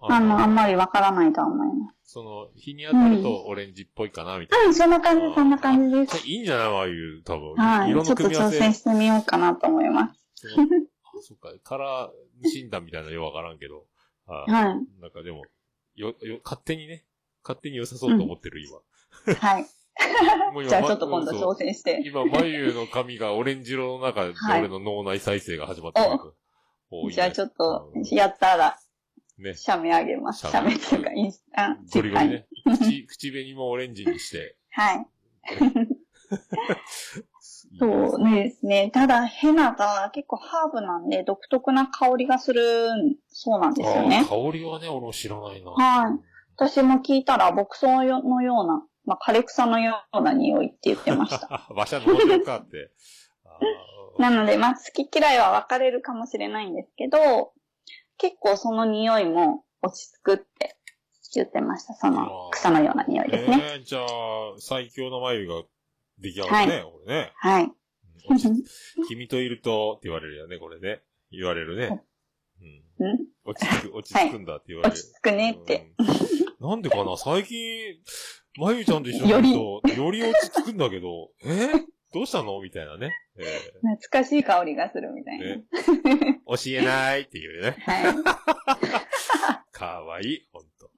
[0.00, 2.12] あの、あんまりわからないとは思います。
[2.12, 4.66] その、日に当たるとオレンジっぽいかな、みたいな。
[4.66, 6.26] うん、そんな感じ、そんな感じです。
[6.26, 7.54] いいんじゃない眉、多分。
[7.54, 7.90] はい。
[7.90, 8.56] 色ちょっとの組み合わせ。
[8.56, 10.20] 挑戦してみようかなと思います。
[11.24, 13.86] そのあ、そっか、カラー診断みたいなのよくわからんけど。
[14.26, 14.64] はいはい。
[15.00, 15.42] なんかでも、
[15.94, 17.04] よ、よ、勝手にね、
[17.42, 18.78] 勝手に良さそうと思ってる、今。
[19.34, 19.66] はい。
[20.52, 22.02] もう今 じゃあちょっと今度挑戦して。
[22.04, 26.06] 今、眉の髪がオレンジ色の中で、はい俺の脳内再生が始まってる。
[26.90, 28.78] おいじゃあちょっとうん、やったら、
[29.38, 30.48] ね、写メあげます。
[30.48, 32.46] 写メっていうか、インスタ、ゴリゴリね。
[32.66, 34.56] はい口、 口紅もオレンジにして。
[34.70, 35.06] はい。
[37.78, 38.90] そうですね。
[38.92, 42.62] ただ、ヘナが結構ハーブなんで、独特な香りがする、
[43.28, 44.50] そうなんですよあねー。
[44.50, 45.70] 香りはね、俺も知らないな。
[45.70, 46.18] はい
[46.56, 51.66] 私も聞いたら、牧草のような、まあ、枯れ草のような匂いって言ってました。
[51.70, 52.92] 馬車の面白かって。
[54.18, 57.52] なので、まあ、好き嫌いは分かれるかもしれないんですけど、
[58.18, 60.76] 結構その匂いも落ち着くって
[61.34, 61.94] 言ってました。
[61.94, 63.60] その草のような匂いですね。
[63.74, 64.06] えー、じゃあ、
[64.58, 65.62] 最強の眉が
[66.18, 67.32] 出来上がるね、これね。
[67.36, 67.70] はい。
[69.08, 71.02] 君といると、って言われるよね、これね。
[71.30, 72.02] 言われるね。
[72.60, 73.06] うん。
[73.06, 73.18] うん？
[73.44, 74.94] 落ち着く、落ち着くんだって言われる。
[74.94, 75.92] 落ち着くねって
[76.60, 76.68] うん。
[76.70, 77.96] なんでかな最近、
[78.56, 79.58] まゆちゃんと一緒にいる
[79.92, 81.68] と、より落ち着くんだけど、え？
[82.14, 82.60] どうしたの？
[82.62, 83.10] みたいなね。
[83.36, 83.42] え
[83.96, 85.44] 懐かしい香りがするみたいな。
[85.46, 87.76] ねー 教えないっていうね。
[87.80, 88.14] はい。
[89.72, 90.90] かわいい、ほんと。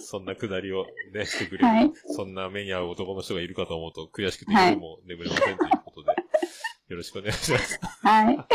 [0.00, 6.10] そんなくだりをね、してくれる、はいそんな目に合う男の人がいるかと思うと悔しくてはい夜も眠れませんということで、
[6.88, 7.80] よろしくお願いします。
[8.02, 8.38] はい。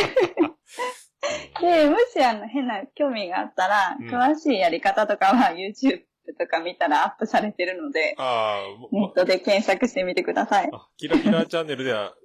[1.62, 6.04] で、もしあの変な興味があったら、うん詳しいやり方とかは YouTube
[6.38, 10.70] とか見たらアップされてるので、あネットで検索してみてください。
[10.74, 12.16] あ、キラキラチャンネルでは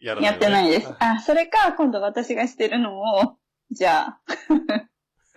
[0.00, 0.94] やらない、やってないです。
[0.98, 3.36] あ、それか、今度私がしてるのを、
[3.70, 4.20] じゃあ、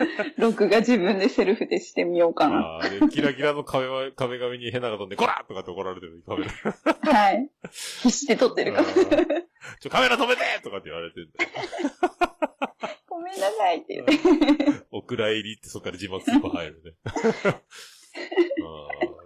[0.37, 2.57] 録画自分でセルフでしてみようかな。
[2.57, 6.51] ああ、で、キラキラの壁は、壁紙にヘナが飛んで、こらとかって怒られてるカメラ。
[7.13, 7.49] はい。
[8.03, 8.87] 必死で撮ってるから。
[9.79, 11.49] ちょ、カメラ止めてとかって言われてるんだよ。
[13.07, 14.13] ごめんなさいって言って。
[14.91, 16.93] お蔵入りってそっから字幕スーパー入るね。
[17.05, 17.17] ああ、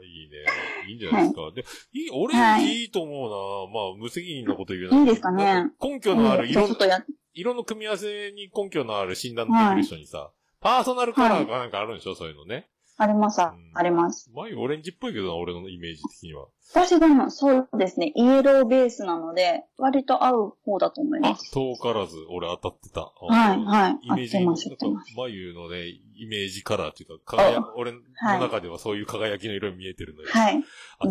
[0.04, 0.46] いいね。
[0.88, 1.52] いいんじゃないですか。
[1.52, 3.36] で、いい、俺、はいいいと思うな。
[3.74, 10.32] まあ、無責任なこと言うないいですかね根拠のある色じゃあちょっとや、色の組み合わせに根拠のある診断できる人にさ、
[10.66, 12.68] パーソナルカラーかなんかあるんでしょ、そういうのね。
[12.98, 13.54] あります、あ
[13.84, 14.32] ります。
[14.34, 16.48] 前オレンジっぽいけどな、俺のイメージ的には。
[16.72, 21.52] 私でも、そうですね、イエローベースなので、割と合う方だと思いあま、す。
[21.52, 23.02] 遠からず俺当たってた。
[23.02, 24.08] はい、はい。
[24.08, 25.04] イメージ、なんか。
[25.16, 30.30] 眉のね、イメージカラーっていうか、輝あ俺のはい中ではそういう輝きの色に見えてるのよ。
[30.32, 30.64] はい。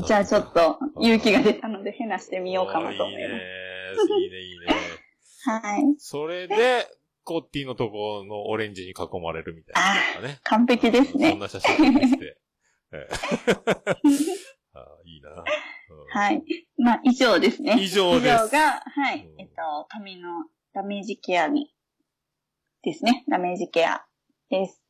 [0.05, 4.25] じゃあちょっと、勇気が出たので、ヘナしてみようかなと思いまあーいいね。
[4.25, 4.67] いいね、いいね。
[5.23, 5.49] す。
[5.49, 5.83] はい。
[5.99, 6.89] それで、
[7.25, 10.39] コッティのとこのオレンジに囲まれるみたいな、ね。
[10.45, 11.35] 完璧ですそんね。
[11.37, 12.39] な写真が来て。
[12.93, 13.09] ええ
[14.75, 15.31] あーいいな。
[15.31, 15.45] うん
[16.11, 16.43] はい。
[16.77, 17.77] まあ、以上ですね。
[17.81, 19.41] 以上です以上が、はいうん。
[19.41, 20.29] えっと、髪の
[20.72, 21.72] ダメージケアに、
[22.83, 23.25] ですね。
[23.29, 24.05] ダメージケア
[24.51, 24.83] です。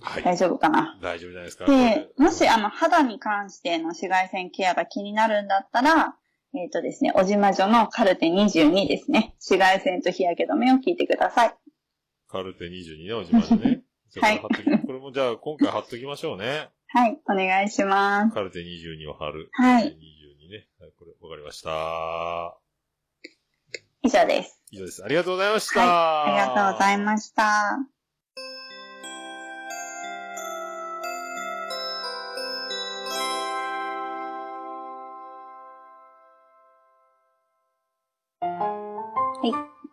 [0.00, 0.22] はい。
[0.22, 0.98] 大丈夫かな？
[1.00, 1.66] 大丈夫じゃないですか。
[1.66, 6.16] で、もし、ああの、肌に関しての紫外線ケアが気になるんだったら、
[6.52, 9.34] えっ、とですね、おじまじょのカルテ22ですね。
[9.38, 11.54] 紫外線と日焼け止めを聞いてください。
[12.28, 13.82] カルテ22ね、おじまでね。
[14.20, 14.48] はいこ
[14.92, 16.68] れもじゃあ今回貼っときましょうね。
[16.88, 18.34] はい、お願いします。
[18.34, 19.48] カルテ22を貼る。
[19.52, 20.66] はい22ね。
[20.80, 22.58] はい、これ、わかりました。
[24.02, 24.60] 以上です。
[24.72, 25.04] 以上です。
[25.04, 25.80] ありがとうございました。
[25.80, 27.99] はい、ありがとうございました。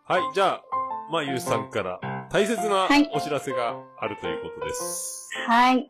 [0.08, 0.62] はい、じゃあ、
[1.12, 2.00] まゆうさんから
[2.30, 5.28] 大切なはいお知らせがあるということです。
[5.46, 5.80] はい。
[5.80, 5.86] えっ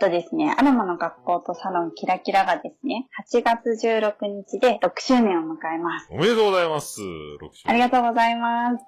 [0.00, 6.08] とですね、アロマの学校とサロンキラキラがですね、8月16日で6周年を迎えます。
[6.10, 7.02] おめでとうございます。
[7.02, 7.04] 6
[7.52, 7.68] 週。
[7.68, 8.86] ありがとうございます。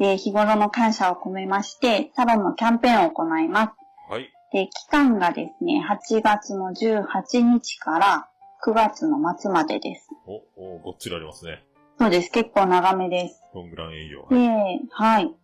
[0.00, 4.12] で、日頃の感謝を込めまして、サロンのキャンペーンを行います。
[4.12, 4.32] はい。
[4.52, 8.28] で、期間がですね、8月の18日から
[8.66, 10.08] 9月の末までです。
[10.26, 11.62] お、お、ごっつりありますね。
[12.00, 12.30] そうです。
[12.30, 13.42] 結構長めです。
[13.54, 14.26] ロングラン営業。
[14.30, 15.34] で、はい。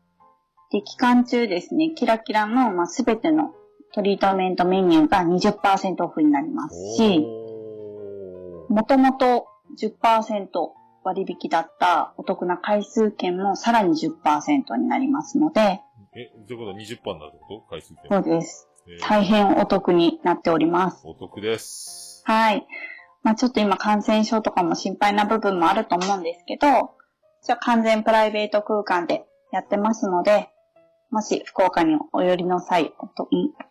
[0.73, 3.53] で、期間中ですね、キラキラの、まあ、すべての
[3.93, 9.47] トリートメントメニューが20%オフになりますし、もともと
[9.79, 10.49] 10%
[11.05, 15.83] 割引だったお得な回数券もさらに10%になりますので、
[16.17, 17.71] え、ということは20%になるってこと？
[17.71, 17.97] 回数券。
[18.11, 18.69] そうです。
[18.89, 21.03] えー大変お得になっております。
[21.05, 22.23] お得です。
[22.25, 22.67] はい。
[23.27, 26.93] まあちょっと今感染症とかも心配な部分もあると思うんですけど、
[27.45, 30.51] じゃあ完全プライベート空間でやってますので、
[31.11, 32.93] もし福岡にお寄りの際、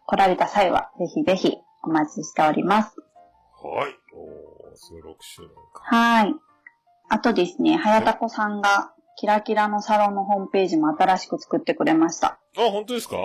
[0.07, 2.97] 来られた際は、ぜひぜひお待ちしております。
[3.63, 3.95] はい。
[4.13, 5.83] おー、すごい6周年か。
[5.83, 6.35] はい。
[7.07, 12.39] あとですね、はやたこさんが、キラキラのサロンのホームページも新しく作ってくれました。
[12.57, 13.15] あ、本当ですか？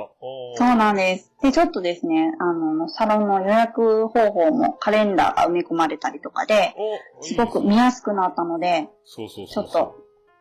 [0.57, 1.32] そうなんです。
[1.43, 6.74] で、ちょっとですね、あの、サロンの予約方法もカレンダーが埋め込まれたりとかで、
[7.18, 9.82] おすごく見やすくなったので、そうそうちょっそうそう。
[9.82, 9.95] と、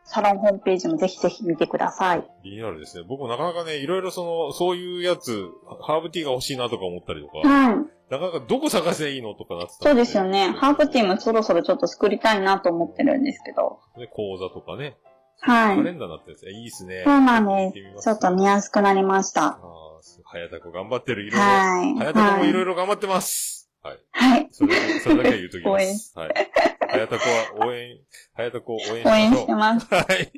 [0.04, 2.24] サロンホームページもぜひぜひ見てください。
[2.44, 3.04] リニューアルですね。
[3.08, 5.48] 僕もなかなかね、いろいろその、そういうやつ、
[5.82, 7.76] ハーブティーが欲しいなとか思ったりとか、はい。
[8.10, 10.52] なかなかどこ探せばいいのとかなってたそうですよね。
[10.58, 11.14] ハーブティーム。
[11.14, 13.78] もそろそろちょっと作りたいなと思ってるんですけど。
[13.96, 14.96] ね、講座とかね。
[15.40, 16.52] はいカレンダーになってるんですね。
[16.52, 17.02] いいですね。
[17.04, 18.04] そうなんですす。
[18.04, 19.44] ちょっと見やすくなりました。
[19.44, 21.26] ああ、はやたこ頑張ってる。
[21.26, 21.46] いろいろ。
[21.46, 21.94] はい。
[21.94, 22.70] はやたこもいろいろ。
[22.70, 23.70] ろ頑張ってます。
[23.82, 23.98] はい。
[24.12, 24.48] はい。
[24.52, 26.12] それ、それだけは言うときま 応援す。
[26.18, 26.28] はい。
[26.28, 27.24] はやたこ
[27.60, 27.98] は応援、
[28.34, 29.40] はやたこを応援し応援ましょう。
[29.40, 29.94] してます。
[29.94, 30.32] はい。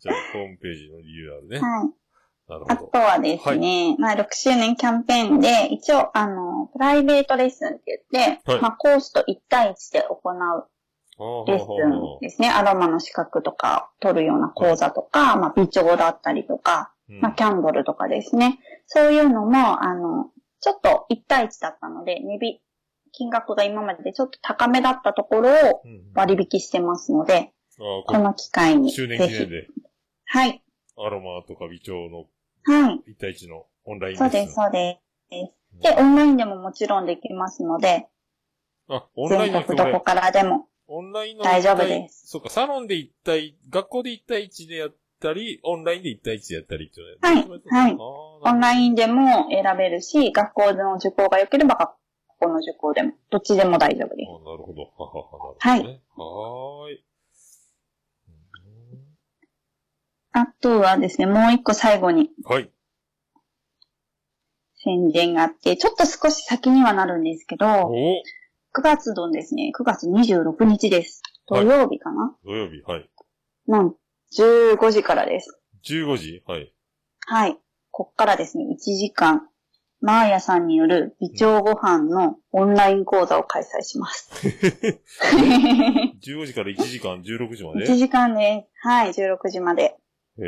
[0.00, 1.58] じゃあ、ホームページの理由あるね。
[1.60, 1.90] はい。
[2.48, 10.68] なるほあとはですね、まあ6周年キャンペーンで、一応、あの、プライベートレッスンって言って、はいまあコースと1対1で行うど。
[11.46, 12.48] レッスンですね。
[12.48, 18.58] アロマの資格とか取るような講座とか、まあ美調だったりとか、うんまあキャンドルとかですね。
[18.86, 22.58] そういうのも、あの、ちょっと1対1だったので、値引
[23.12, 29.18] 金額が今まででちょっと高めだったところをうん割引してますので、この機会に周年。
[29.18, 29.66] 記念で、
[30.26, 30.62] はい。
[30.96, 32.26] アロマとか微調の
[32.64, 33.12] はい。
[33.12, 35.00] 1対1のオンラインそうです、そうで
[35.30, 35.82] す。
[35.82, 38.08] で、オンラインでももちろんできますので、
[38.88, 40.66] あ、オンライン全国どこからでも。
[40.92, 51.90] オンラインの大丈夫ですそうか、サロンで1対、学校で1対1でやったり、オンラインで1対1でやったりっていうのはいはいオンイラインでも選べるし、学校の受講が良ければ学
[52.40, 54.28] 校の受講でも、どっちでも大丈夫です。
[54.28, 54.82] あなるほど。
[54.82, 56.00] ははははいなるほどね。
[56.16, 57.04] はーい。
[60.32, 62.68] あとはですね、もう一個最後にはい。
[64.74, 68.22] 宣伝があって、ちょっと少し先にはなるんですけど、お
[68.72, 71.22] 9月のですね、9月26日です。
[71.48, 73.10] 土曜日かな、土曜日、はい。
[73.66, 73.96] の
[74.38, 75.60] 15時からです。
[75.84, 76.42] 15時？
[76.46, 76.72] はい。
[77.26, 77.58] はい。
[77.90, 79.48] こっからですね、1時間、
[80.00, 84.30] マーヤさんによる美調ご飯のオンライン講座を開催します。
[86.22, 88.86] 15時から1時間、16時まで？1時間です。
[88.86, 89.96] はい、16時まで。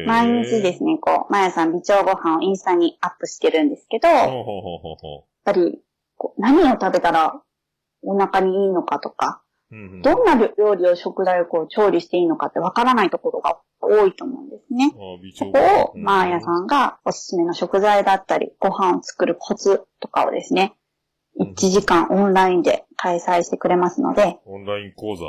[0.07, 0.95] 毎日ですね。
[0.95, 5.83] ね、こう、マーヤさん美調ご飯をインスタにアップしてるんですけど、やっほうほうほうほうほぱり、
[6.17, 7.43] こう何を食べたら
[8.03, 9.77] お腹にいいのかとか、う。
[9.77, 14.93] うんうんどんな料理を食材をこう調理していいのかってわからないところが多いと思うんですね。
[15.35, 20.75] そ調こを、マーヤさんがおすすめの食材だったり、ご飯を作るコツとかをですね、
[21.41, 25.25] 1時間オンラインで開催してくれますので、オンライン講座。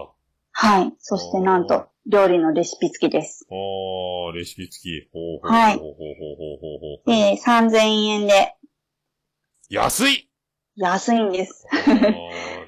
[0.52, 0.94] はい。
[1.00, 3.48] そしてなんと、料理のレシピ付きです。
[3.50, 5.10] あー、レシピ付き。
[5.14, 7.16] ほうほうはいほうほうほうほうほうほう。
[7.16, 8.56] で、3000円で
[9.70, 10.30] 安い
[10.76, 11.66] 安いんです。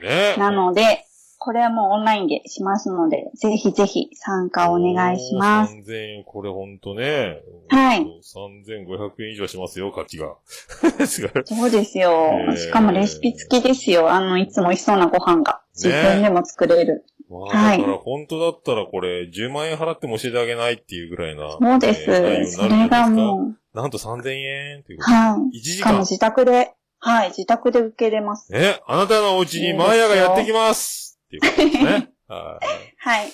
[0.01, 1.06] ねなので、
[1.38, 5.76] これはもうオンラインでしますので、ぜひぜひ参加お願いします。
[5.76, 7.41] 3000円、これほんとね。
[7.70, 10.36] はい3500円以上しますよ、価値が。
[10.74, 12.58] そうですよへー。
[12.58, 14.12] しかもレシピ付きですよ。
[14.12, 15.62] あの、いつも美味しそうなご飯が。
[15.76, 17.06] 自分でも作れる。
[17.30, 21.51] まあ、はいだから本当だったらこれ、10万円払っても教えてあげないっていうぐらいな。
[21.51, 22.10] そうです。
[22.10, 25.12] えー内容になるんじそれがもう、なんと3000円っていうこと。
[25.12, 25.60] はい。
[25.60, 25.76] 1時間。
[25.76, 26.72] しかも自宅で、
[27.08, 28.49] はい、自宅で受けれます。
[28.51, 32.10] え、あなたのお家にマーヤがやってきますっていうことですね。
[32.28, 33.32] はいはい。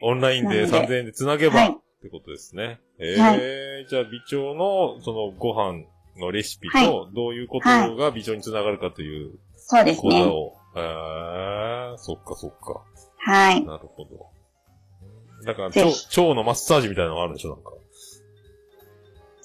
[0.00, 2.80] オンラインでなので3000円で繋げば、はいってことですね。
[2.98, 5.84] えーじゃあ、美調の、その、ご飯
[6.18, 10.10] のレシピと、はいどういうことが美調につながるかというそうですね。
[10.10, 10.56] 講座を。
[10.76, 12.82] えー、そっかそっか。
[13.18, 13.64] はい。
[13.64, 14.30] なるほど。
[15.44, 17.70] だから、腸腸のマッサージみたいなのがあるんでしょなんか。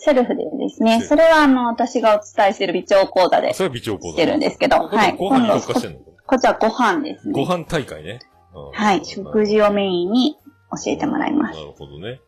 [0.01, 4.13] セルフでですね、それはあの、私がお伝えしている微調講座であ、それは美調講座。
[4.13, 5.15] してるんですけど、はい。
[5.17, 5.99] ご飯に特化してんの？
[6.25, 7.33] こちらご飯ですね。
[7.33, 8.19] ご飯大会ね。
[8.53, 9.05] うんはい。
[9.05, 10.37] 食事をメインに
[10.85, 11.59] 教えてもらいます。
[11.59, 12.19] なるほどね。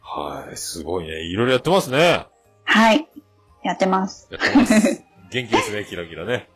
[0.00, 0.56] はい。
[0.56, 1.22] すごいね。
[1.22, 2.26] いろいろやってますね。
[2.64, 3.06] はい。
[3.62, 4.28] やってます。
[4.30, 5.04] やってます。
[5.30, 6.48] 元気ですね、キラキラね。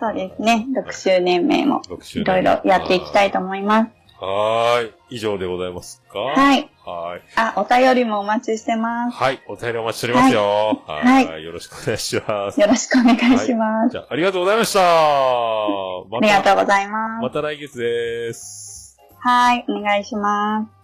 [0.00, 0.66] そうですね。
[0.74, 3.90] 6周年目も6周いろいろやっていきたいと思います。
[4.20, 4.94] はーい。
[5.10, 6.18] 以上でございますか？
[6.18, 6.70] はい。
[6.84, 7.22] はーい。
[7.36, 9.16] あ、お便りもお待ちしてます。
[9.16, 9.40] はい。
[9.46, 10.82] お便りお待ちしておりますよ。
[10.86, 11.44] はいはい。
[11.44, 12.60] よろしくお願いします。
[12.60, 13.92] よろしくお願いします。
[13.92, 14.80] じゃあ、ありがとうございました。
[14.80, 17.20] まありがとうごいざいま。
[17.20, 18.98] ますた来月です。
[19.20, 19.64] はい。
[19.68, 20.82] お願いします。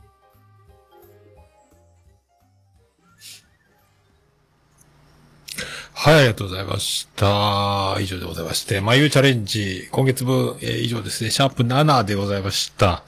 [5.94, 7.96] はい、ありがとうございました。
[8.00, 13.02] 以上でございまして、まゆチャレンジ、今月分、えー以上ですね、シャープ7でございました。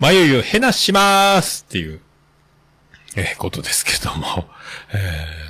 [0.00, 2.00] まゆゆ、へなしまーすっていう、
[3.16, 4.46] えーことですけども、
[4.94, 4.96] え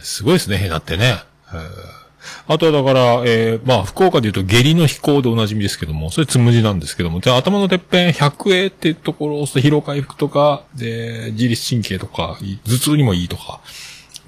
[0.01, 1.23] ーすごいですね、へなってね。
[1.53, 2.01] えー
[2.47, 13.61] あとはだから、えーまあ、福岡で言うと下痢の飛行でおなじみですけども、それつむじなんですけども、じゃあ頭のてっぺん100栄っていうところを押すと疲労回復とか、で、自律神経とか、頭痛にもいいとか、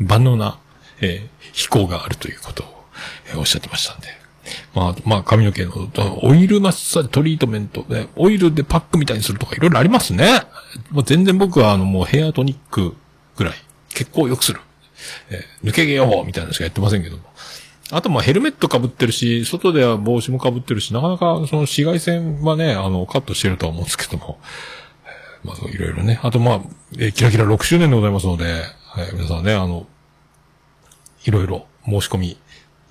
[0.01, 0.59] 万能な、
[1.01, 2.85] えー飛行があるということを、
[3.29, 4.09] えーおっしゃってましたんで。
[4.75, 5.73] まあ、まあ、髪の毛の、
[6.23, 10.43] オイルマッサージトリートメントで、オイルでパックみたいにするとかいろいろありますね。
[10.91, 12.95] もう全然僕はあの、もうヘアトニック
[13.37, 13.55] ぐらい、
[13.91, 14.61] 血行を良くする。
[15.31, 17.23] えー抜け毛予報みたいなのしかやってませんけども。
[17.91, 24.39] あと、まあ、ヘルメット被ってるし、外では帽子も被ってるし、なかなかその紫外線はね、あの、カットしてるとは思うんですけども。
[25.45, 26.19] まあ、いろいろね。
[26.23, 26.61] あと、まあ、
[26.99, 29.87] えーキラキラ6周年でございますので、はい、皆さんね、あの、
[31.25, 32.39] いろいろ申し込み、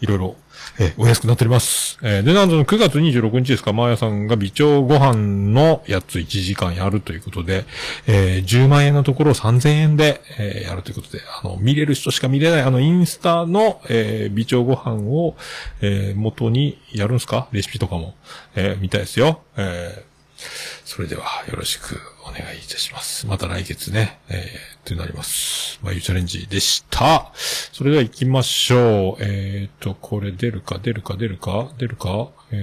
[0.02, 0.36] いろいろ、
[0.80, 1.98] えお安くなっております。
[2.02, 7.66] えで、なんと9月26日ですか、マーヤさんが微調ご飯のやつ1時間やるということで、
[8.08, 15.36] えー10万円のところを3000円で、えーやるということで、あの、見れる人しか見れない、あの、インスタの、えー微調ご飯を、
[15.82, 17.48] えー元にやるんすか？
[17.52, 18.16] レシピとかも、
[18.56, 19.42] えー見たいですよ。
[19.58, 20.12] えー
[20.86, 22.00] それでは、よろしく
[22.32, 23.28] お願いいたします。
[23.28, 25.80] また来月ね、えー、となります。
[25.84, 27.32] まゆチャレンジでした。
[27.74, 29.24] それでは行きましょう。
[29.24, 32.56] えーと、これ出るか、出るか、出るか、出るか、え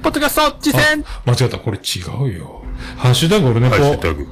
[0.00, 2.62] ー、ポッドキャスト、実践間違った、これ違うよ。
[2.96, 3.76] ハッシュタグオルネポ。
[3.76, 4.26] ハッシュタグ、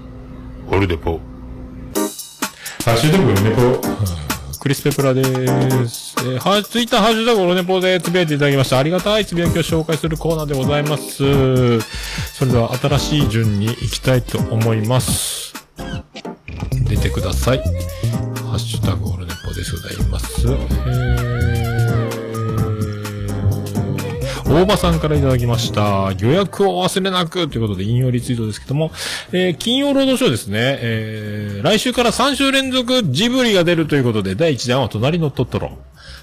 [0.70, 1.20] オルデポ。
[2.84, 4.33] ハッシュタグオルネポ。
[4.64, 6.14] クリス・ペプラです。
[6.20, 8.78] えー、は、ツイッターハッシュタグオルネポでつぶやいていただきました。
[8.78, 11.80] ありがたいつぶやきを紹介するコーナーでございます。
[12.32, 15.52] それでは新しい順に行きたいと思います。
[16.88, 17.58] 出てください。
[17.58, 17.64] ハ
[18.54, 20.46] ッシュタグオルネポでございます。
[20.46, 21.63] えー、
[24.54, 26.12] 大場さんからいただきました。
[26.16, 28.92] 予約を忘れなくということで引用リツイートですけども、
[29.32, 35.76] えー、金曜ロードショーですね、えー、来週から3週連続ジブリが出るということで、第1弾は隣のトトロ。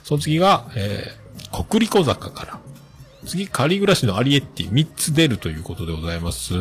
[0.06, 2.60] その次が、えー、国立小坂から。
[3.26, 6.54] 次、仮暮らしのアリエッティ、3つ出るということでございます。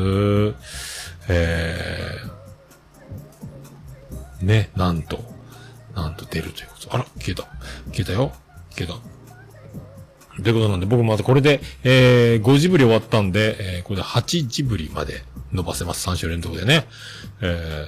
[1.29, 5.21] えー、ね、なんと、
[5.95, 6.95] なんと出るということ。
[6.97, 7.45] あら、消えた。
[7.93, 8.33] 消えたよ。
[8.77, 9.20] 消えた。
[10.43, 15.23] ということなんで、僕またこれで、えー、5ジブリ終わったんで、えー、これで8ジブリまで
[15.53, 16.09] 伸ばせます。
[16.09, 16.87] 3週連続でね。
[17.43, 17.87] え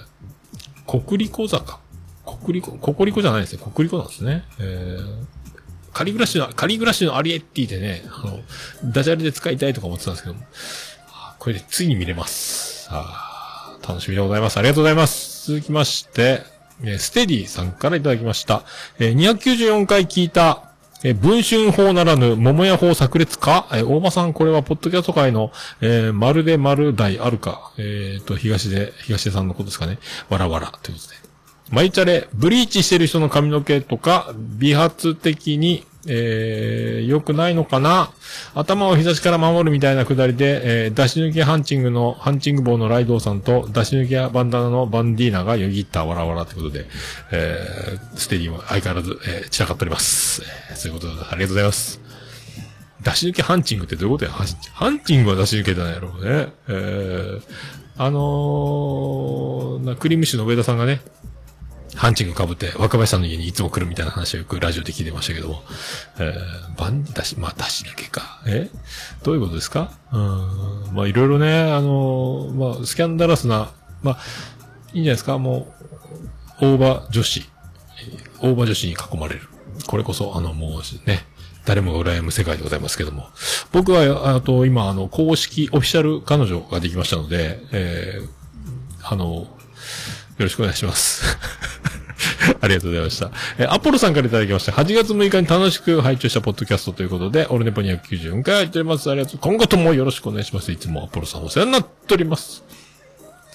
[0.87, 1.81] ー、国立小坂？
[2.25, 3.63] 国立、国立じゃないですね。
[3.63, 4.45] 国立なんですね。
[4.61, 5.25] えー、
[5.93, 10.43] 仮暮らしの、仮暮らしのアリエッティでね、あの、ダジャレで使いたいとか思ってたんですけども、
[11.39, 12.89] これでついに見れます。
[12.91, 14.59] あ楽しみでございます。
[14.59, 15.53] ありがとうございます。
[15.53, 16.43] 続きまして、
[16.83, 18.65] えーステディさんからいただきました。
[18.99, 20.72] えー294回聞いた、
[21.05, 23.69] え文春法ならぬ桃屋法炸裂か？
[23.73, 25.51] えー大場さん、これはポッドキャスト界の、
[25.81, 27.73] えーまるで丸大あるか？
[27.79, 29.99] えっ、と、東で、東出さんのことですかね。
[30.29, 31.17] わらわら、ということで。
[31.71, 38.11] マイチャレ、ブリーチしてる人の髪の毛とか、美髪的に、えー、良くないのかな？
[38.55, 46.87] 頭を日差しから守るみたいなくだりで、えー、出し抜きハンチングの、ハンチング棒のライドウさんと、出し抜きバンダナのバンディーナがよぎったわらわらということで、
[47.31, 50.43] えー、ステディも相変わらず、えー、散らかっております。
[50.75, 52.01] そういうことで、ありがとうございます。
[53.03, 54.31] 出し抜きハンチングってどういうことや？
[54.31, 56.53] ハンチングは出し抜けたんやろうね。
[56.69, 57.43] えー、
[57.97, 61.01] あのー、なクリームシュの上田さんがね、
[61.97, 65.63] ハンチング被って若林さんの家にいつも来るみたいな話をよくラジオで聞いてましたけども、
[66.19, 68.41] えー、バン出し、まあ出し抜けか。
[68.47, 68.71] え？
[69.23, 69.93] どういうことですか？
[70.13, 73.73] うん、まあいろいろね、あのーまあスキャンダラスな、
[74.03, 74.19] まあ、
[74.95, 75.39] いいんじゃないですか？
[75.39, 75.73] も
[76.61, 77.45] う、大場女子、
[78.41, 79.43] 大場女子に囲まれる。
[79.87, 81.27] これこそ、あのもうね、
[81.65, 83.29] 誰もが羨む世界でございますけども。
[83.71, 89.47] 僕は、あと、今、あの、公式オフィシャル彼女ができましたので、えー、あの、よ
[90.39, 91.39] ろしくお願いします。
[92.61, 93.31] ありがとうございました。
[93.59, 94.73] えーアポロさんからいただきました。
[94.73, 99.11] 8月6日に楽しく拝聴したポッドキャストということで、オルネポ294回入っております。
[99.11, 99.39] ありがとう。
[99.41, 100.71] 今後ともよろしくお願いします。
[100.73, 102.65] いつもアポロさんお世話になっております。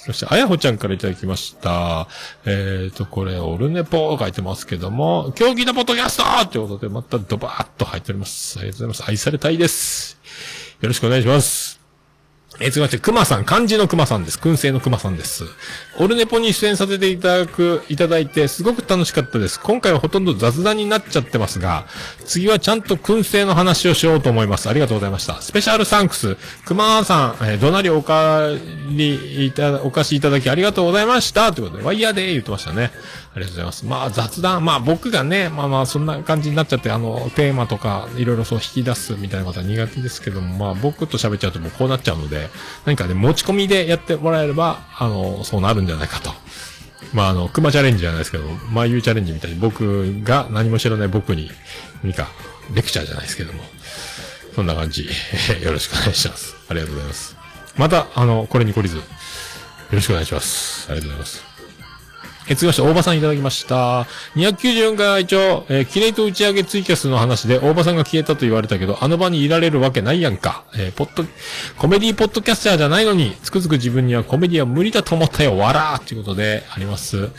[0.07, 2.07] そして、あやほちゃんからいただきました。
[2.45, 8.57] えーと、これ、オルネポ書いてますけども、今日聞いたポッドキャストということで、またドバーッと入っております。
[8.57, 9.09] ありがとうございます。
[9.09, 10.17] 愛されたいです。
[10.81, 11.76] よろしくお願いします。
[12.59, 14.39] えー、続きまして、熊さん、漢字の熊さんです。
[14.39, 15.43] 燻製の熊さんです。
[15.99, 19.59] オルネポに出演させていただく、いただいて、すごく楽しかったです。
[19.59, 21.85] 今回はほとんど雑談になっちゃってますが、
[22.25, 24.69] 次はちゃんと燻製の話をしようと思います。
[24.69, 25.39] ありがとうございました。
[25.41, 26.35] スペシャルサンクス、
[26.65, 28.47] 熊さん、えー、どなりおか
[28.89, 31.53] りいた、お貸しいただきありがとうございました。
[31.53, 32.91] ということで、ワイヤーで言ってましたね。
[33.37, 33.85] ありがとうございます。
[33.85, 42.49] まあ雑談、まあ僕がね、まあまあそんな感じになっちゃって、あの、テーマとか、いろいろそう引き出すみたいなことは苦手ですけども、まあ僕と喋っちゃうともうこうなっちゃうので、
[42.85, 46.31] 何かね、持ち込みでやってもらえれば、あの、そうなるんじゃないかと。
[47.13, 51.51] まああの、熊チャレンジじゃないですけど、まあいうチャレンジみたいに僕が何も知らない僕に、
[52.03, 52.27] 何か、
[52.73, 53.61] レクチャーじゃないですけども、
[54.55, 55.07] そんな感じ、
[55.61, 56.55] よろしくお願いします。
[56.69, 57.35] ありがとうございます。
[57.77, 59.03] また、あの、これに懲りず、よ
[59.91, 60.87] ろしくお願いします。
[60.89, 61.46] ありがとうございます。
[62.49, 64.03] え、続きまして、大場さんいただきました。
[64.35, 70.63] 294回会長、えー、キレイと打ち上げツイキャスの話で、大場さんが消えたと言われたけど、あの場にいられるわけないやんか。
[70.75, 71.25] えー、ポッド、
[71.77, 77.29] コメディポッドキャスターじゃないのに、つくづく自分にはコメディは無理だと思ったよ、わらーということで、あります。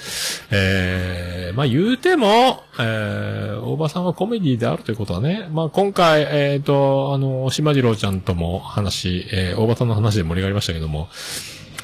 [0.51, 11.09] えー、まあ言うても、えー、大場さんはコメディであるということはね、まあ今回、えっ、と、あの、島次郎ちゃんとも話、えー、大場さんの話で盛り上がりましたけども、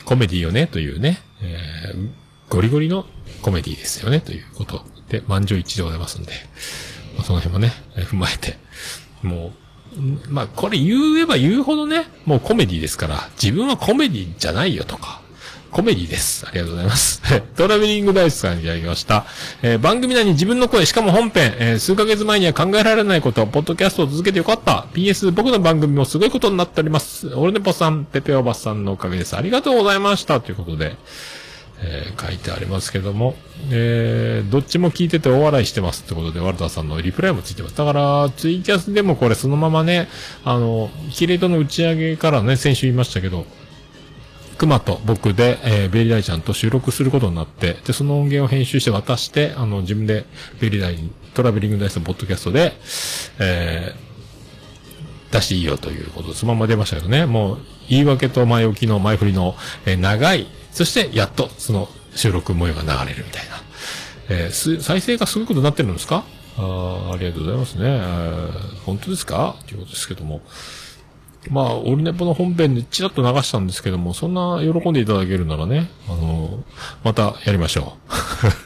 [0.05, 2.24] コメディよね、というね、えー、
[2.55, 3.05] ゴリゴリの
[3.43, 6.33] コメディですよね、ということで、満場一致でございますんで、
[7.17, 8.59] まあ、その辺もね、踏まえて、
[9.23, 9.53] も
[9.97, 10.01] う、
[10.31, 15.21] まあ、これ言えば言うほどね、もうコメディですから、自分はコメディじゃないよとか、
[15.73, 16.47] コメディです。
[16.47, 17.21] ありがとうございます。
[17.57, 19.27] トラベリングダイスさんにいただきました。
[19.61, 24.87] えー番組内に自分の声、しかも本編、えー数ヶ月前には考えられないこと、ポッドキャストを続けてよかった。
[24.95, 27.35] PS、僕の番組もすごいことになっております。
[27.35, 29.37] オルネポさん、ペペオバさんのおかげです。
[29.37, 30.41] ありがとうございました。
[30.41, 30.97] ということで、
[31.81, 33.35] えー書いてありますけども、
[33.71, 37.77] えーどっちも聞いてて大笑いしてますってことで、ワルターさんのリプライもついてます。
[37.77, 40.09] だから、ツイキャスでもこれそのままね、
[40.45, 43.47] あの、キレイトの打ち上げからね、先週言いましたけど、
[44.57, 50.25] 熊と僕で、えーベリーダイちゃんと収録することになって、で、その音源を編集して渡して、あの、自分で
[50.61, 52.73] ベリーダイに、トラベリングダイスのポッドキャストで、
[53.41, 54.15] えー
[55.33, 63.63] 出していいよということで、そのまま出ましたけどね、もう、言い訳と前置きの前振りの、えー長い、そして、やっと、その、収録模様が流れるみたいな。
[64.29, 66.25] えーす、再生がすごいことになってるんですか？
[66.57, 67.83] あーありがとうございますね。
[67.85, 68.49] え
[68.85, 69.57] 本当ですか？
[69.67, 70.41] ということですけども。
[71.51, 76.65] まあ、オルネポの本編でチラッと流したんですけども、そんな喜んでいただけるならね、あの
[77.05, 78.13] またやりましょう。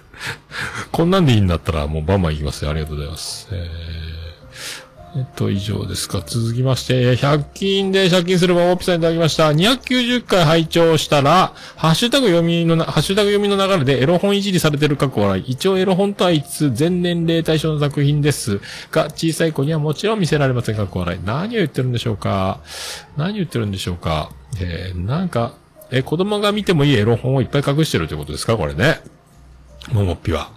[0.93, 2.71] こんなんでいいんだったらもうバンバン行きますよ。
[2.71, 3.49] ありがとうございます。
[3.53, 4.08] えー
[5.17, 6.23] えっと、以上ですか。
[6.27, 9.51] 続きまして、100均で借金するバオピさんいただきました。
[9.51, 15.45] 290回拝聴したら、ハッシュタグ読みのな、ハッシュタグ読みの流れでエロ本いじりされてる過去笑い。
[15.47, 18.61] 一応エロ本とは言いつつ、全年齢対象の作品です。
[18.91, 21.19] が、小さい子にはもちろん見せられません過去笑い。
[21.25, 22.61] 何を言ってるんでしょうか
[23.17, 24.31] 何を言ってるんでしょうか
[24.61, 25.55] えー、なんか、
[25.91, 28.57] え、子供が見てもいいエロ本をいっぱい隠してるということですか？
[28.59, 29.01] これね。
[29.93, 30.51] ももっぴは。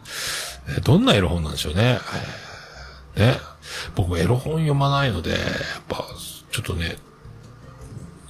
[0.78, 2.00] えどんなエロ本なんでしょうね。
[3.16, 3.38] ね。
[3.96, 5.40] 僕エロ本読まないので、やっ
[5.88, 6.06] ぱ、
[6.52, 6.98] ちょっとね、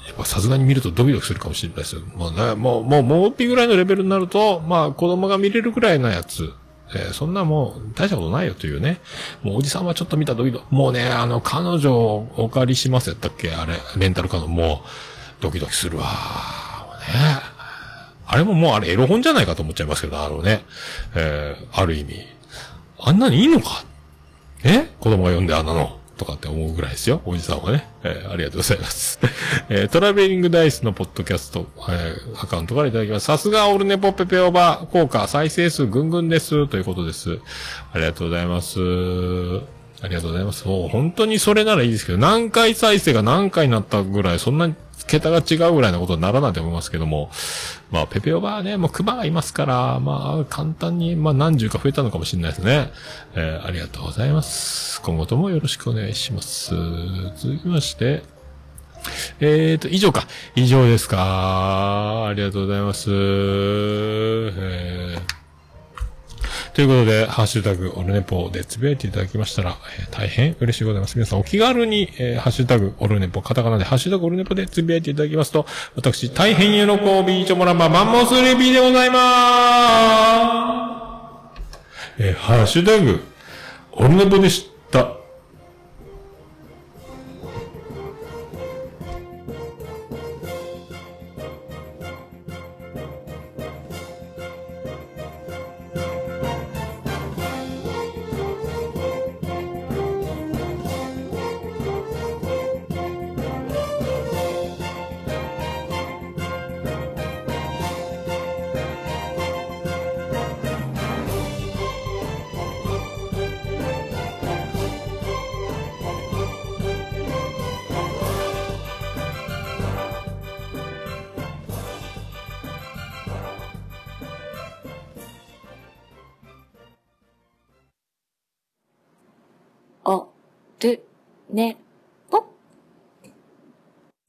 [0.07, 2.01] やっぱさすがに見るとドキドキするかもしれないですよ。
[2.17, 6.51] まあね、もう、もう、もうっぴぐらいのレベルになると、まあ子供が見れるぐらいのやつ。
[6.93, 8.99] えーそんなもう、大したことないよというね。
[9.43, 13.53] もうおじさんはちょっと見たドキドキ、もうね、あの、彼女をお借りしますやったっけ？
[13.53, 14.83] あれ、レンタルカードも
[15.39, 16.03] う、ドキドキするわ。
[16.03, 16.09] ね。
[18.27, 20.65] あれももうあれエロ本じゃないかと思っちゃいますけど、あのね。
[21.15, 22.25] えーある意味。
[22.99, 23.85] あんなにいいのか
[24.63, 24.87] え？
[24.99, 27.21] 子供が読んであんなのとかって思うぐらいですよ。
[27.25, 27.87] おじさんはね。
[28.03, 29.19] えーありがとうございます。
[29.69, 33.25] えートラベリングダイスのポッドキャスト、えーアカウントからいただきます。
[33.25, 36.67] さすがオルネポペペオバ効果、再生数ぐんぐんです。
[36.67, 37.39] ということです。
[37.93, 38.79] ありがとうございます。
[40.03, 40.67] ありがとうございます。
[40.67, 44.75] もう本当にそれならいいですけど、何回再生が何回になったぐらい、そんなに
[45.07, 47.29] 桁が違うぐらいのことにならないと思いますけども、
[47.91, 52.91] まあ、ペペオバはね、もう熊がいますから、まあ、簡単に、まあ、何十か増えたのかもしれないですね。
[53.35, 55.01] えーありがとうございます。
[55.01, 56.71] 今後ともよろしくお願いします。
[57.35, 58.23] 続きまして、
[59.39, 60.27] えーと、以上か。
[60.55, 62.27] 以上ですか。
[62.27, 63.09] ありがとうございます。
[63.09, 65.40] えー
[66.73, 71.15] ということで、ハッシュタグ、オルネポでつぶやいていただきましたら、えー大変嬉しいございます。
[71.15, 75.65] 皆さんお気軽に、えーハッシュタグ、オルネポ、カタカナで、ハッシュタグ、オルネポでつぶやいていただきますと、
[75.97, 76.77] 私、大変喜
[77.27, 81.59] び、チョモランマ、マンモスレビーでございまー
[82.17, 82.23] す。
[82.23, 83.21] えーハッシュタグ、
[83.91, 85.20] オルネポでした。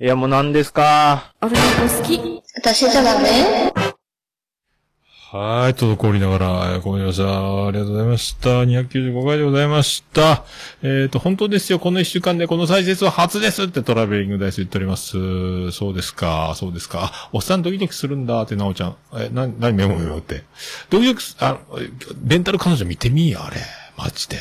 [0.03, 1.33] いや、もう何ですか？
[1.41, 2.43] オルネポ好き。
[2.57, 3.73] 私じゃダメ？
[5.31, 7.27] はーい、滞りながら、えーごめんなさい。
[7.27, 8.49] ありがとうございました。
[8.65, 10.43] 295回でございました。
[10.83, 11.79] えっ、と、本当ですよ。
[11.79, 15.70] この一週間でこの再生は初ですってトラベリングダイス言っております。
[15.70, 17.12] そうですか、そうですか。
[17.15, 18.97] あおっさんドキドキするんだって、なおちゃん。
[19.15, 20.43] え、な、なにメモメモって。
[20.91, 21.59] ドキドキす、あ、
[22.24, 23.59] レンタル彼女見てみーあれ。
[23.97, 24.37] マジで。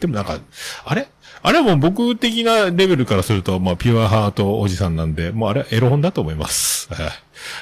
[0.00, 0.38] でもなんか、
[0.84, 1.08] あれ？
[1.40, 6.88] あれはもう僕的なレベルからすると、まあ、ピュアハートおじさんなんで、もうあれはエロ本だと思います。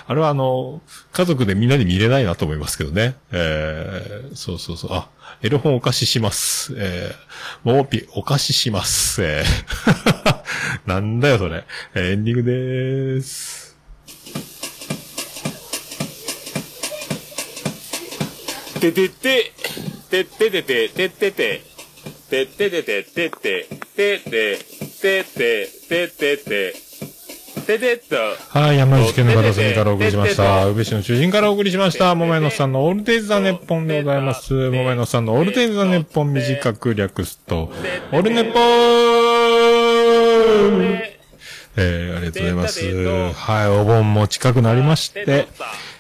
[0.07, 0.81] あれはあの、
[1.13, 3.17] 家族でみんなで見れないなと思いますけどね。
[3.33, 4.91] えーそうそうそう。
[4.95, 5.09] あ、
[5.43, 6.75] エロ本お貸しします。
[6.79, 9.23] えー、もうピ、お貸しします。
[9.23, 10.37] えー
[10.89, 11.65] なんだよそれ。
[11.95, 13.77] エンディングでーす。
[18.81, 19.53] ててて、
[20.11, 21.63] てっててて、ててて、
[22.29, 24.59] てっててて、てって、てって、
[25.01, 26.75] てって、てってて、
[27.67, 28.17] ててっと。
[28.59, 30.67] はい、山口県の片隅からお送りしました。
[30.67, 32.13] 宇部市の中心からお送りしました。
[32.17, 34.53] 桃屋のさんのオールデイズ・ザ・ネッポンでございます。
[34.53, 37.71] 桃屋のさんのオールデイズ・ザ・ネッポン短く略すと、
[38.13, 39.97] オルネポー
[41.77, 43.35] えー、ありがとうございます。
[43.35, 45.49] はい、お盆も近くなりまして、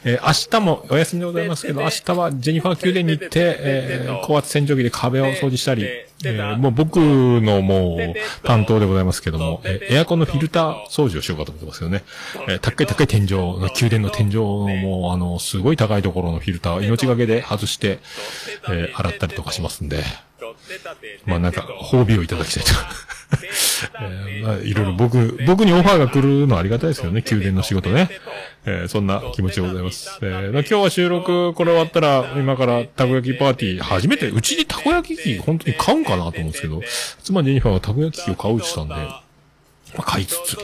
[0.04, 8.14] えー、明日もお休みでございますけど、明日はジェニファー宮殿に行って、えー、高圧洗浄機で壁を掃除したり、えー、もう僕のもう
[8.46, 12.02] 担当でございますけども、えーエアコンのフィルター掃除をしようかと思ってますよね。
[12.48, 17.98] えー、高い高い天井の、宮殿の天井のもう、あの、すごい高いところのフィルターを命がけで外して、
[18.68, 20.02] えー、洗ったりとかしますんで、
[21.24, 22.70] まあなんか、褒美をいただきたいと。
[24.00, 28.08] えまあ、いろいろ僕、僕にオファーが来るのはありがたいですけどね、宮殿の仕事ね。
[28.64, 30.18] えーそんな気持ちでございます。
[30.22, 36.82] えー今日は収録、これ終わったら、今からたこ焼きパーティー、初めて、うちにたこ焼き器、本当に買うんかなと思うんですけど、
[37.22, 39.25] 妻ジェニファーはたこ焼き器を買うって言ってたんで、
[39.94, 40.56] まあ、買いつつ、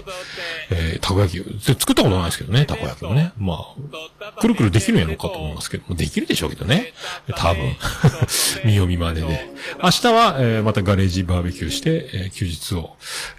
[0.71, 3.33] えー、たこ焼きを、作ったことないですけどね、たこ焼きをね。
[3.39, 6.93] まあ、くるくるできるんやろうかと思いますけど、できるでしょうけどね。
[7.37, 7.77] 多分。
[8.65, 9.51] 見よう見まねで。
[9.83, 12.97] 明日は、えーまたガレージバーベキューして、えー休日を、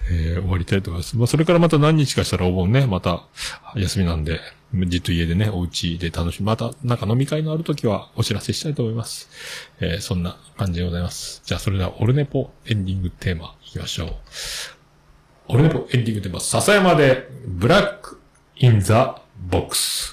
[0.10, 1.18] えー終わりたいと思います。
[1.18, 3.24] まあ、それからまた何日かしたらお盆ね、また、
[3.76, 4.40] 休みなんで、
[4.88, 9.30] じっと家でね、お家で楽しみ、また、なんか飲み会のある時はお知らせしたいと思います。
[9.80, 11.42] えーそんな感じでございます。
[11.46, 14.16] じゃあ、それでは、オルネポエンディングテーマ、いきましょう。
[15.48, 18.20] 俺のエンディングでも、笹山で、 Black
[18.56, 20.13] in the Box。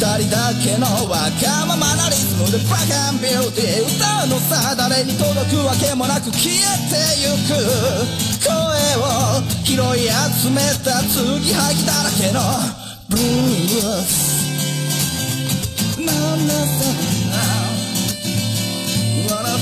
[0.00, 6.56] 二人だけのわがままなリズムでブラックアンビューティー歌うのさ誰に届くわけもなく消え
[6.88, 7.52] てゆく
[8.40, 8.48] 声
[8.96, 12.40] を拾い集めた継ぎはぎだらけの
[13.10, 14.40] ブルース。
[16.00, 17.60] なんだ何
[19.28, 19.60] を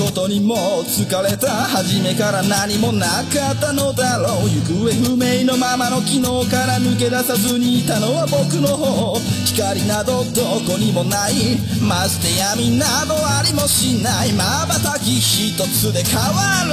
[0.00, 4.48] ことにも疲れた初めから何もなかったのだろう。
[4.48, 9.20] 行方不明のままの昨日から抜け出さずにいたのは僕の方。
[9.44, 11.58] 光などどこにもない。
[11.82, 14.32] まして闇などありもしない。
[14.32, 16.70] まばたき一つで変わる。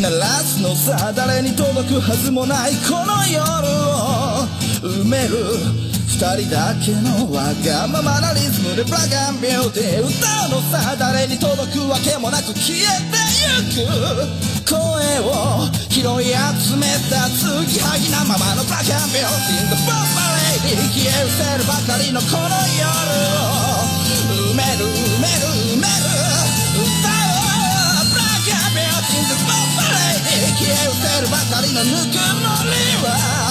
[0.00, 3.40] 鳴らすのさ誰に届くはずもないこの夜
[4.06, 4.09] を。
[4.80, 5.36] 埋める
[6.08, 14.80] 二人だけのわがままなリズムでブラガンビューティー歌うのさ誰に届くわけもなく消えてゆく声
[15.20, 20.00] を拾い集めた継ぎはぎなままのブラガンビューティー The Bomb
[20.64, 22.48] Lady 消え失せるばかりのこの
[22.80, 22.88] 夜。
[24.32, 25.44] を埋める埋める。
[25.76, 26.08] 埋める
[26.80, 28.08] 歌う。
[28.08, 33.49] ブラガンビューティー The Bomb Lady 消え失せるばかりのぬくもりは。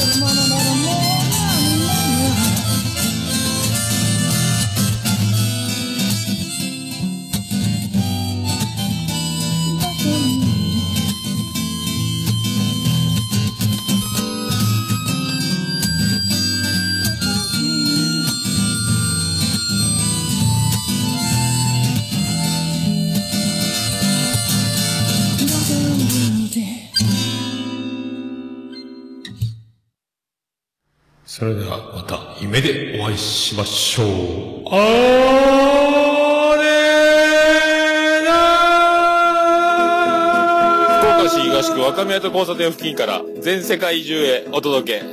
[0.00, 0.43] 消
[31.36, 34.06] それではまた夢でお会いしましょう。
[34.70, 36.68] あーれ
[41.00, 45.04] 福岡市東区若宮と交差点付近から全世界中へお届け。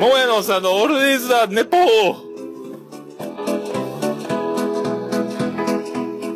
[0.00, 2.31] 桃屋のおっさんのオールディーズ・ザ・ネポー